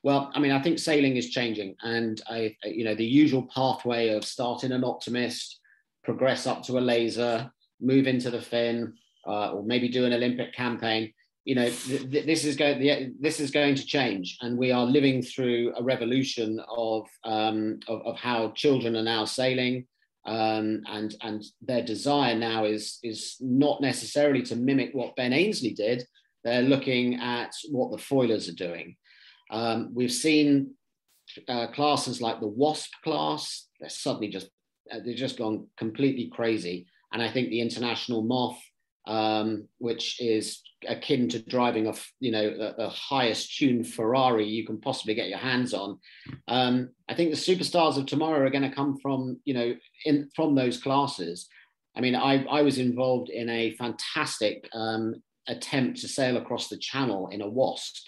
Well, 0.03 0.31
I 0.35 0.41
mean, 0.41 0.53
I 0.53 0.63
think 0.63 0.79
sailing 0.79 1.17
is 1.17 1.31
changing, 1.31 1.77
and 1.83 2.21
I, 2.29 2.57
you 2.65 2.85
know, 2.85 2.95
the 2.95 3.05
usual 3.05 3.49
pathway 3.55 4.09
of 4.11 4.25
starting 4.25 4.73
an 4.73 4.85
optimist, 4.85 5.61
progress 6.05 6.47
up 6.47 6.63
to 6.65 6.79
a 6.79 6.81
laser, 6.81 7.51
move 7.81 8.07
into 8.07 8.31
the 8.31 8.41
Finn, 8.41 8.95
uh, 9.27 9.53
or 9.53 9.63
maybe 9.63 9.89
do 9.89 10.05
an 10.05 10.13
Olympic 10.13 10.53
campaign. 10.55 11.13
You 11.45 11.57
know 11.57 11.69
th- 11.69 12.09
th- 12.09 12.25
this 12.25 12.45
is 12.45 12.55
going 12.55 13.17
this 13.21 13.41
is 13.41 13.51
going 13.51 13.75
to 13.75 13.85
change 13.85 14.39
and 14.43 14.57
we 14.57 14.71
are 14.71 14.85
living 14.85 15.23
through 15.23 15.75
a 15.77 15.83
revolution 15.83 16.61
of 16.69 17.09
um, 17.25 17.81
of, 17.89 18.01
of, 18.07 18.17
how 18.17 18.53
children 18.53 18.95
are 18.95 19.03
now 19.03 19.25
sailing 19.25 19.85
um, 20.25 20.83
and 20.87 21.17
and 21.23 21.43
their 21.61 21.83
desire 21.83 22.37
now 22.37 22.65
is 22.65 23.01
is 23.03 23.37
not 23.41 23.81
necessarily 23.81 24.43
to 24.43 24.55
mimic 24.55 24.91
what 24.93 25.17
Ben 25.17 25.33
Ainslie 25.33 25.75
did. 25.75 26.07
They're 26.45 26.63
looking 26.63 27.17
at 27.17 27.53
what 27.71 27.91
the 27.91 27.99
foilers 27.99 28.49
are 28.49 28.55
doing 28.55 28.95
um, 29.53 29.91
we've 29.95 30.13
seen 30.13 30.75
uh, 31.49 31.69
classes 31.69 32.21
like 32.21 32.41
the 32.41 32.49
WASZP 32.49 32.89
class 33.05 33.69
they're 33.81 33.89
suddenly 33.89 34.29
just 34.29 34.49
uh, 34.93 34.99
they've 35.05 35.17
just 35.17 35.39
gone 35.39 35.67
completely 35.77 36.29
crazy 36.33 36.87
and 37.13 37.23
I 37.23 37.31
think 37.31 37.49
the 37.49 37.61
international 37.61 38.23
moth 38.23 38.59
um, 39.07 39.69
which 39.79 40.21
is 40.21 40.63
akin 40.89 41.29
to 41.29 41.41
driving 41.43 41.87
a 41.87 41.95
you 42.21 42.31
know 42.31 42.51
the, 42.51 42.75
the, 42.77 42.89
highest 42.89 43.57
tuned 43.57 43.89
Ferrari 43.89 44.47
you 44.47 44.65
can 44.65 44.81
possibly 44.81 45.15
get 45.15 45.29
your 45.29 45.39
hands 45.39 45.75
on. 45.75 45.99
Um, 46.49 46.91
I 47.09 47.15
think 47.15 47.31
the 47.31 47.37
superstars 47.37 47.97
of 47.97 48.07
tomorrow 48.07 48.47
are 48.47 48.51
going 48.51 48.69
to 48.69 48.75
come 48.75 48.99
from 48.99 49.41
you 49.45 49.55
know 49.55 49.75
in 50.05 50.31
from 50.37 50.55
those 50.55 50.79
classes. 50.79 51.49
I 51.97 52.01
mean, 52.01 52.15
I, 52.15 52.45
I 52.45 52.63
was 52.63 52.79
involved 52.79 53.29
in 53.29 53.51
a 53.51 53.73
fantastic 53.73 54.67
um, 54.73 55.15
attempt 55.47 56.01
to 56.01 56.09
sail 56.09 56.39
across 56.39 56.69
the 56.69 56.79
channel 56.79 57.29
in 57.29 57.43
a 57.43 57.51
WASZP, 57.51 58.01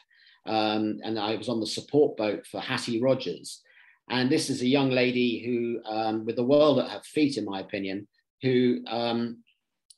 um, 0.46 0.98
and 1.02 1.18
I 1.18 1.36
was 1.36 1.48
on 1.48 1.60
the 1.60 1.66
support 1.66 2.16
boat 2.16 2.46
for 2.46 2.60
Hattie 2.60 3.00
Rogers. 3.00 3.62
And 4.10 4.30
this 4.30 4.50
is 4.50 4.60
a 4.60 4.66
young 4.66 4.90
lady 4.90 5.42
who, 5.44 5.90
um, 5.90 6.26
with 6.26 6.36
the 6.36 6.44
world 6.44 6.78
at 6.78 6.90
her 6.90 7.00
feet, 7.04 7.38
in 7.38 7.44
my 7.44 7.60
opinion, 7.60 8.06
who 8.42 8.80
um, 8.86 9.38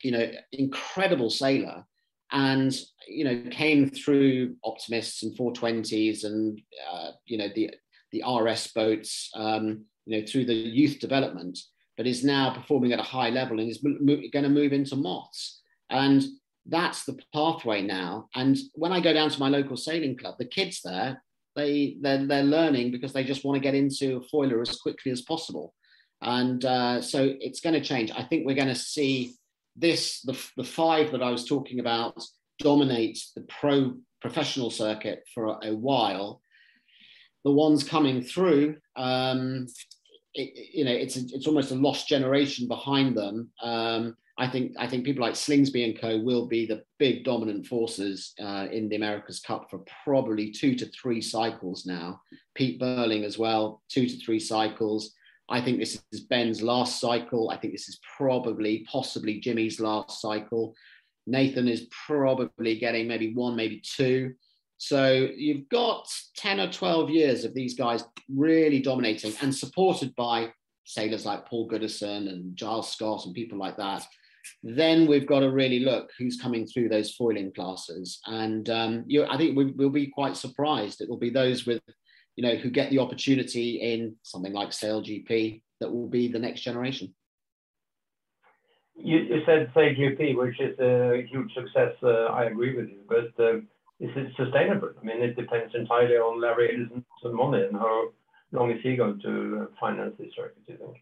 you 0.03 0.13
know, 0.13 0.31
incredible 0.53 1.31
sailor, 1.31 1.85
and 2.33 2.77
you 3.09 3.25
know 3.25 3.51
came 3.51 3.89
through 3.89 4.57
optimists 4.65 5.23
and 5.23 5.37
420s 5.37 6.25
and 6.25 6.61
uh, 6.93 7.11
you 7.25 7.39
know 7.39 7.49
the 7.55 7.71
the 8.13 8.23
RS 8.25 8.69
boats, 8.69 9.31
um, 9.35 9.85
you 10.05 10.19
know, 10.19 10.27
through 10.27 10.45
the 10.45 10.55
youth 10.55 11.01
development, 11.01 11.59
but 11.97 12.07
is 12.07 12.25
now 12.25 12.55
performing 12.55 12.93
at 12.93 13.01
a 13.01 13.05
high 13.05 13.31
level 13.31 13.59
and 13.59 13.69
is 13.69 13.83
mo- 13.83 14.21
going 14.33 14.45
to 14.45 14.49
move 14.49 14.73
into 14.73 14.97
moths. 14.97 15.61
And 15.91 16.25
that's 16.69 17.05
the 17.05 17.19
pathway 17.33 17.83
now. 17.83 18.29
And 18.35 18.57
when 18.75 18.93
I 18.93 19.01
go 19.01 19.13
down 19.13 19.31
to 19.31 19.41
my 19.41 19.49
local 19.49 19.77
sailing 19.77 20.17
club, 20.17 20.37
the 20.39 20.47
kids 20.47 20.81
there, 20.83 21.23
they 21.55 21.97
they're, 22.01 22.27
they're 22.27 22.43
learning 22.43 22.91
because 22.91 23.13
they 23.13 23.25
just 23.25 23.45
want 23.45 23.57
to 23.57 23.63
get 23.63 23.75
into 23.75 24.17
a 24.17 24.21
foiler 24.29 24.61
as 24.61 24.77
quickly 24.79 25.13
as 25.13 25.23
possible. 25.23 25.75
And 26.23 26.65
uh, 26.65 27.03
so 27.03 27.35
it's 27.41 27.61
going 27.61 27.75
to 27.75 27.81
change. 27.81 28.11
I 28.11 28.23
think 28.23 28.47
we're 28.47 28.57
going 28.57 28.69
to 28.69 28.75
see 28.75 29.35
this, 29.77 30.23
the, 30.23 30.39
the 30.57 30.65
five 30.65 31.13
that 31.13 31.23
I 31.23 31.31
was 31.31 31.45
talking 31.45 31.81
about 31.81 32.23
dominate 32.59 33.19
the 33.35 33.43
pro 33.43 33.95
professional 34.21 34.71
circuit 34.71 35.25
for 35.35 35.47
a, 35.47 35.69
a 35.71 35.75
while. 35.75 36.41
The 37.45 37.53
ones 37.53 37.85
coming 37.85 38.23
through, 38.23 38.77
um, 38.97 39.67
it, 40.35 40.75
you 40.75 40.85
know, 40.85 40.93
it's 40.93 41.17
it's 41.17 41.47
almost 41.47 41.71
a 41.71 41.77
lost 41.77 42.09
generation 42.09 42.67
behind 42.67 43.17
them. 43.17 43.51
Um, 43.63 44.17
I 44.39 44.49
think 44.49 44.73
I 44.79 44.87
think 44.87 45.05
people 45.05 45.23
like 45.23 45.35
Slingsby 45.35 45.85
and 45.85 45.99
Co 45.99 46.19
will 46.19 46.47
be 46.47 46.67
the 46.67 46.83
big 46.99 47.25
dominant 47.25 47.67
forces 47.67 48.35
uh, 48.41 48.67
in 48.71 48.89
the 48.89 48.97
America's 48.97 49.41
Cup 49.41 49.69
for 49.71 49.81
probably 50.05 50.51
two 50.51 50.75
to 50.75 50.87
three 50.91 51.23
cycles 51.23 51.87
now. 51.87 52.21
Pete 52.55 52.79
Burling 52.79 53.25
as 53.25 53.39
well, 53.39 53.83
two 53.89 54.07
to 54.07 54.17
three 54.19 54.41
cycles. 54.41 55.15
I 55.49 55.61
think 55.61 55.79
this 55.79 56.03
is 56.13 56.21
Ben's 56.23 56.61
last 56.61 57.01
cycle. 57.01 57.51
I 57.51 57.57
think 57.57 57.73
this 57.73 57.89
is 57.89 58.01
probably, 58.17 58.85
possibly 58.91 59.41
Jimmy's 59.41 59.81
last 59.81 60.21
cycle. 60.21 60.75
Nathan 61.27 61.69
is 61.69 61.89
probably 62.07 62.79
getting 62.79 63.09
maybe 63.09 63.33
one, 63.33 63.57
maybe 63.57 63.81
two. 63.81 64.35
So 64.79 65.29
you've 65.35 65.69
got 65.69 66.09
10 66.37 66.61
or 66.61 66.71
12 66.71 67.11
years 67.11 67.45
of 67.45 67.55
these 67.55 67.75
guys 67.75 68.05
really 68.29 68.81
dominating 68.81 69.33
and 69.41 69.55
supported 69.55 70.15
by 70.17 70.53
sailors 70.85 71.25
like 71.25 71.47
Paul 71.47 71.69
Goodison 71.69 72.29
and 72.29 72.57
Giles 72.57 72.93
Scott 72.93 73.25
and 73.25 73.35
people 73.35 73.59
like 73.59 73.77
that. 73.77 74.07
Then 74.63 75.07
we've 75.07 75.27
got 75.27 75.41
to 75.41 75.51
really 75.51 75.81
look 75.81 76.11
who's 76.19 76.41
coming 76.41 76.67
through 76.67 76.89
those 76.89 77.15
foiling 77.15 77.53
classes. 77.53 78.21
And 78.27 78.69
um, 78.71 79.05
you, 79.07 79.25
I 79.25 79.37
think 79.37 79.57
we, 79.57 79.67
will 79.73 79.91
be 79.91 80.09
quite 80.09 80.37
surprised. 80.37 81.01
It 81.01 81.09
will 81.09 81.19
be 81.19 81.31
those 81.31 81.67
with 81.67 81.81
you 82.37 82.43
know, 82.43 82.57
who 82.57 82.71
get 82.71 82.91
the 82.91 82.99
opportunity 82.99 83.81
in 83.81 84.15
something 84.23 84.53
like 84.53 84.69
SailGP 84.69 85.63
that 85.81 85.91
will 85.91 86.09
be 86.09 86.29
the 86.29 86.39
next 86.39 86.61
generation. 86.61 87.15
You, 88.95 89.19
you 89.19 89.43
said 89.45 89.73
SailGP, 89.75 90.37
which 90.37 90.61
is 90.61 90.79
a 90.79 91.27
huge 91.31 91.53
success. 91.55 91.93
Uh, 92.03 92.27
I 92.27 92.45
agree 92.45 92.77
with 92.77 92.89
you, 92.89 93.01
but 93.09 93.33
uh, 93.43 93.57
is 94.01 94.11
it 94.15 94.33
sustainable? 94.37 94.91
I 95.01 95.05
mean, 95.05 95.23
it 95.23 95.37
depends 95.37 95.75
entirely 95.75 96.17
on 96.17 96.41
Larry 96.41 96.75
Ellison's 96.75 97.05
money 97.25 97.65
and 97.65 97.77
how 97.77 98.11
long 98.53 98.71
is 98.71 98.81
he 98.83 98.97
going 98.97 99.21
to 99.23 99.69
finance 99.81 100.15
this 100.19 100.33
circuit, 100.37 100.67
do 100.67 100.73
you 100.75 100.79
think? 100.79 100.97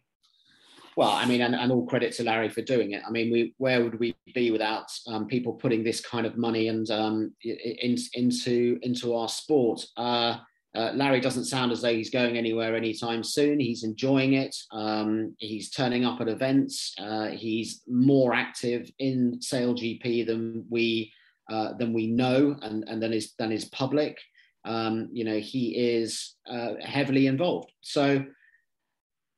Well, 0.97 1.11
I 1.11 1.27
mean, 1.27 1.41
and, 1.41 1.55
and, 1.55 1.73
all 1.73 1.87
credit 1.87 2.13
to 2.15 2.25
Larry 2.25 2.49
for 2.49 2.63
doing 2.63 2.93
it. 2.93 3.03
I 3.07 3.11
mean, 3.11 3.33
we 3.33 3.55
where 3.59 3.83
would 3.83 3.99
we 3.99 4.15
be 4.35 4.51
without 4.51 4.93
um, 5.09 5.27
people 5.27 5.55
putting 5.55 5.83
this 5.83 6.01
kind 6.01 6.27
of 6.27 6.37
money 6.37 6.69
and 6.69 6.89
um, 6.91 7.33
in, 7.43 7.97
into 8.15 8.79
into 8.83 9.15
our 9.15 9.29
sport? 9.29 9.85
Uh, 9.97 10.39
uh, 10.75 10.91
Larry 10.95 11.21
doesn't 11.21 11.45
sound 11.45 11.71
as 11.71 11.83
though 11.83 11.95
he's 11.95 12.11
going 12.11 12.37
anywhere 12.37 12.75
anytime 12.75 13.23
soon. 13.23 13.61
He's 13.61 13.85
enjoying 13.85 14.35
it. 14.35 14.57
Um, 14.73 15.37
he's 15.39 15.71
turning 15.71 16.05
up 16.05 16.21
at 16.21 16.29
events. 16.29 16.95
Uh, 16.99 17.29
he's 17.29 17.83
more 17.87 18.35
active 18.35 18.91
in 18.99 19.39
SailGP 19.39 20.27
than 20.27 20.65
we 20.69 21.13
uh, 21.51 21.75
than 21.75 21.93
we 21.93 22.07
know, 22.09 22.57
and 22.63 22.85
and 22.89 23.03
than 23.03 23.13
is 23.13 23.35
than 23.39 23.53
is 23.53 23.67
public. 23.67 24.19
Um, 24.65 25.11
you 25.13 25.25
know, 25.25 25.39
he 25.39 25.77
is 25.77 26.35
uh, 26.49 26.75
heavily 26.81 27.27
involved. 27.27 27.71
So 27.83 28.25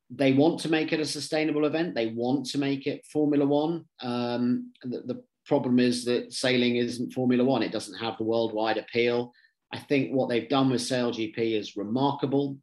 they 0.09 0.33
want 0.33 0.59
to 0.61 0.69
make 0.69 0.93
it 0.93 0.99
a 0.99 1.05
sustainable 1.05 1.65
event. 1.65 1.95
They 1.95 2.07
want 2.07 2.45
to 2.47 2.57
make 2.57 2.87
it 2.87 3.05
Formula 3.11 3.45
One. 3.45 3.85
Um, 4.01 4.71
the, 4.83 5.01
the 5.01 5.23
problem 5.45 5.79
is 5.79 6.05
that 6.05 6.33
sailing 6.33 6.77
isn't 6.77 7.13
Formula 7.13 7.43
One. 7.43 7.63
It 7.63 7.71
doesn't 7.71 7.97
have 7.97 8.17
the 8.17 8.23
worldwide 8.23 8.77
appeal. 8.77 9.33
I 9.73 9.79
think 9.79 10.11
what 10.11 10.29
they've 10.29 10.47
done 10.49 10.69
with 10.69 10.81
SailGP 10.81 11.37
is 11.37 11.75
remarkable. 11.75 12.57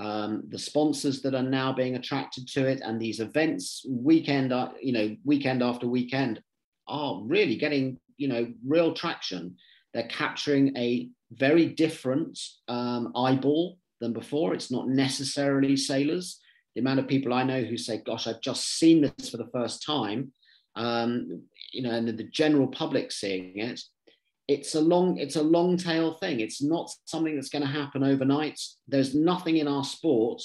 Um, 0.00 0.44
the 0.48 0.58
sponsors 0.58 1.22
that 1.22 1.34
are 1.34 1.42
now 1.42 1.72
being 1.72 1.96
attracted 1.96 2.48
to 2.48 2.66
it 2.66 2.80
and 2.84 3.00
these 3.00 3.20
events 3.20 3.84
weekend, 3.88 4.52
you 4.80 4.92
know, 4.92 5.16
weekend 5.24 5.62
after 5.62 5.88
weekend 5.88 6.40
are 6.86 7.20
really 7.22 7.56
getting, 7.56 7.98
you 8.16 8.28
know, 8.28 8.52
real 8.66 8.94
traction. 8.94 9.56
They're 9.94 10.08
capturing 10.08 10.76
a 10.76 11.08
very 11.32 11.66
different 11.66 12.38
um, 12.68 13.12
eyeball 13.16 13.78
than 14.00 14.12
before. 14.12 14.54
It's 14.54 14.70
not 14.70 14.88
necessarily 14.88 15.76
sailors. 15.76 16.40
The 16.78 16.82
amount 16.82 17.00
of 17.00 17.08
people 17.08 17.34
I 17.34 17.42
know 17.42 17.64
who 17.64 17.76
say, 17.76 18.00
"Gosh, 18.06 18.28
I've 18.28 18.40
just 18.40 18.78
seen 18.78 19.00
this 19.00 19.30
for 19.30 19.36
the 19.36 19.50
first 19.52 19.82
time," 19.82 20.32
um, 20.76 21.42
you 21.72 21.82
know, 21.82 21.90
and 21.90 22.06
the 22.06 22.22
general 22.22 22.68
public 22.68 23.10
seeing 23.10 23.58
it, 23.58 23.80
it's 24.46 24.76
a 24.76 24.80
long 24.80 25.16
it's 25.18 25.34
a 25.34 25.42
long 25.42 25.76
tail 25.76 26.14
thing. 26.14 26.38
It's 26.38 26.62
not 26.62 26.88
something 27.04 27.34
that's 27.34 27.48
going 27.48 27.62
to 27.62 27.68
happen 27.68 28.04
overnight. 28.04 28.60
There's 28.86 29.12
nothing 29.12 29.56
in 29.56 29.66
our 29.66 29.82
sport 29.82 30.40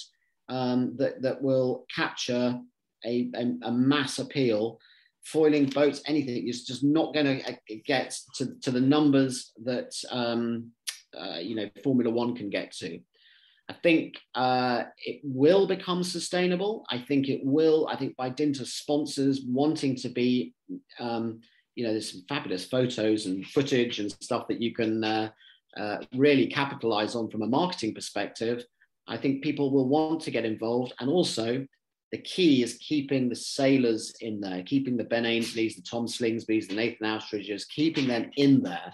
um, 0.49 0.95
that 0.97 1.21
that 1.21 1.39
will 1.39 1.85
capture 1.95 2.59
a, 3.05 3.29
a, 3.35 3.53
a, 3.67 3.71
mass 3.71 4.17
appeal. 4.17 4.79
Foiling 5.25 5.67
boats 5.67 6.01
anything 6.07 6.47
is 6.47 6.65
just 6.65 6.83
not 6.83 7.13
going 7.13 7.27
to 7.27 7.47
uh, 7.47 7.55
get 7.85 8.17
to, 8.37 8.55
to 8.61 8.71
the 8.71 8.81
numbers 8.81 9.51
that 9.65 9.93
um, 10.09 10.71
uh, 11.15 11.37
you 11.37 11.53
know 11.53 11.69
formula 11.83 12.09
one 12.09 12.35
can 12.35 12.49
get 12.49 12.71
to 12.71 12.99
i 13.69 13.73
think 13.73 14.15
uh, 14.35 14.83
it 15.05 15.21
will 15.23 15.67
become 15.67 16.03
sustainable 16.03 16.85
i 16.89 16.97
think 16.97 17.29
it 17.29 17.41
will 17.43 17.87
i 17.89 17.95
think 17.95 18.15
by 18.15 18.29
dint 18.29 18.59
of 18.59 18.67
sponsors 18.67 19.41
wanting 19.47 19.95
to 19.95 20.09
be 20.09 20.53
um, 20.99 21.39
you 21.75 21.83
know, 21.83 21.91
there's 21.91 22.11
some 22.11 22.23
fabulous 22.29 22.65
photos 22.65 23.25
and 23.25 23.45
footage 23.47 23.99
and 23.99 24.11
stuff 24.11 24.47
that 24.47 24.61
you 24.61 24.73
can 24.73 25.03
uh, 25.03 25.29
uh, 25.77 25.97
really 26.15 26.47
capitalize 26.47 27.15
on 27.15 27.29
from 27.29 27.41
a 27.41 27.47
marketing 27.47 27.93
perspective. 27.93 28.63
I 29.07 29.17
think 29.17 29.43
people 29.43 29.71
will 29.71 29.87
want 29.87 30.21
to 30.21 30.31
get 30.31 30.45
involved. 30.45 30.93
And 30.99 31.09
also, 31.09 31.65
the 32.11 32.17
key 32.19 32.61
is 32.61 32.75
keeping 32.75 33.27
the 33.27 33.35
sailors 33.35 34.13
in 34.21 34.39
there, 34.39 34.61
keeping 34.63 34.97
the 34.97 35.03
Ben 35.03 35.23
Ainsleys, 35.23 35.75
the 35.75 35.81
Tom 35.81 36.05
Slingsbys, 36.05 36.67
the 36.67 36.75
Nathan 36.75 37.07
Outteridges, 37.07 37.67
keeping 37.67 38.07
them 38.07 38.29
in 38.37 38.61
there. 38.61 38.93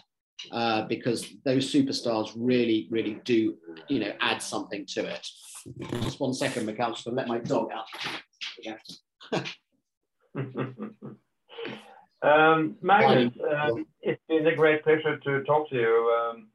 Uh, 0.51 0.83
because 0.83 1.27
those 1.43 1.71
superstars 1.71 2.31
really, 2.35 2.87
really 2.89 3.19
do, 3.25 3.55
you 3.87 3.99
know, 3.99 4.13
add 4.21 4.41
something 4.41 4.85
to 4.85 5.05
it. 5.05 5.27
Just 6.01 6.19
one 6.19 6.33
second, 6.33 6.65
Mikhail, 6.65 6.91
just 6.91 7.03
to 7.03 7.11
let 7.11 7.27
my 7.27 7.39
dog 7.39 7.69
out. 7.73 7.85
um, 12.21 12.75
Magnus, 12.81 13.33
um, 13.51 13.85
it's 14.01 14.21
been 14.27 14.47
a 14.47 14.55
great 14.55 14.83
pleasure 14.83 15.17
to 15.17 15.43
talk 15.43 15.69
to 15.69 15.75
you. 15.75 16.17
Um, 16.19 16.47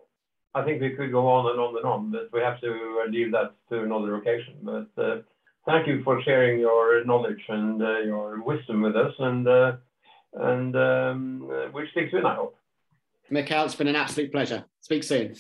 I 0.55 0.65
think 0.65 0.81
we 0.81 0.91
could 0.91 1.13
go 1.13 1.27
on 1.29 1.51
and 1.51 1.61
on 1.61 1.77
and 1.77 1.85
on, 1.85 2.11
but 2.11 2.31
we 2.33 2.41
have 2.41 2.61
to 2.61 3.05
leave 3.11 3.33
that 3.33 3.55
to 3.71 3.83
another 3.83 4.17
occasion. 4.17 4.55
But 4.63 4.89
uh, 4.97 5.19
thank 5.67 5.87
you 5.87 6.03
for 6.05 6.23
sharing 6.23 6.59
your 6.61 7.05
knowledge 7.05 7.43
and 7.49 7.83
uh, 7.83 7.99
your 7.99 8.43
wisdom 8.43 8.83
with 8.83 8.97
us, 8.97 9.13
and 9.19 9.47
uh, 9.47 9.73
and 10.35 10.75
um, 10.77 11.49
we'll 11.73 11.87
speak 11.89 12.11
soon, 12.11 12.25
I 12.25 12.35
hope. 12.35 12.57
Mikhail, 13.31 13.65
it's 13.65 13.75
been 13.75 13.89
an 13.89 13.97
absolute 13.97 14.31
pleasure. 14.31 14.65
Speak 14.81 15.03
soon. 15.05 15.35